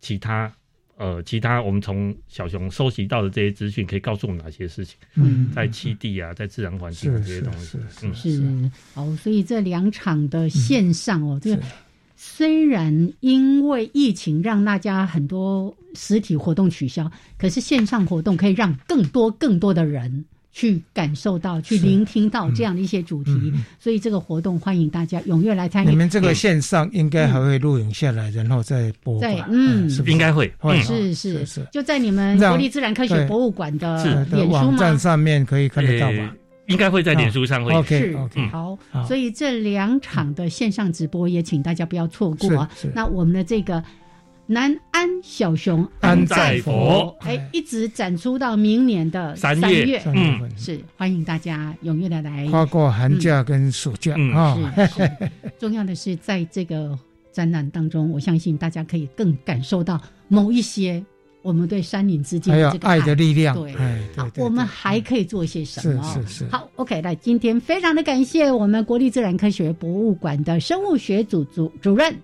[0.00, 0.52] 其他。
[0.96, 4.96] 呃，其他我们从小熊收集到的这些资讯，可以告诉我们哪些事情？
[5.14, 9.18] 嗯，在栖地啊，在自然环境这些东西，嗯，是哦。
[9.20, 11.62] 所以这两场的线上哦，这个
[12.16, 20.24] 虽然因为疫情让大家很多实体活动取消，可是线上活动可以让更多更多的人。
[20.56, 25.90] 去感受到、去聆听到这样的一些主题，所以这个活动欢迎大家踊跃来参与。
[25.90, 29.18] 你们这个线上应该还会录影下来，然后再播。
[29.18, 30.48] 对，嗯，应该会，
[30.84, 36.32] 是是是，就在你们国立自然科学博物馆的网站上面可以看得到吧？
[36.68, 37.82] 应该会在脸书上会。
[37.82, 38.16] 是
[38.52, 38.78] 好，
[39.08, 42.68] 所以这两场的线上直播也请大家不要错过。
[42.94, 43.82] 那我们的这个。
[44.46, 54.54] 南安小熊安在佛，哎，一直展出到明年的三月，嗯，是欢迎大家踊跃的来，跨过寒假跟暑假啊。
[54.88, 55.10] 是，
[55.58, 56.98] 重要的是在这个
[57.32, 61.02] 展览当中，我相信大家可以更感受到某一些
[61.40, 63.56] 我们对山林之间的这个爱的力量。
[63.56, 63.74] 对，
[64.14, 66.02] 好，我们还可以做些什么？
[66.02, 66.44] 是是是。
[66.50, 72.14] 好，OK，来，今天非常的感谢我们国立自然科学博物馆的生物学组主主任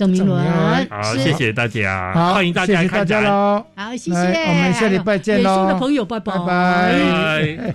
[0.00, 0.42] 郑明伦。
[0.88, 3.62] 好，谢谢大家，欢迎大家，谢谢大家喽。
[3.76, 5.66] 好，谢谢，我们下礼拜见喽。
[5.66, 7.74] 的朋友，拜拜拜。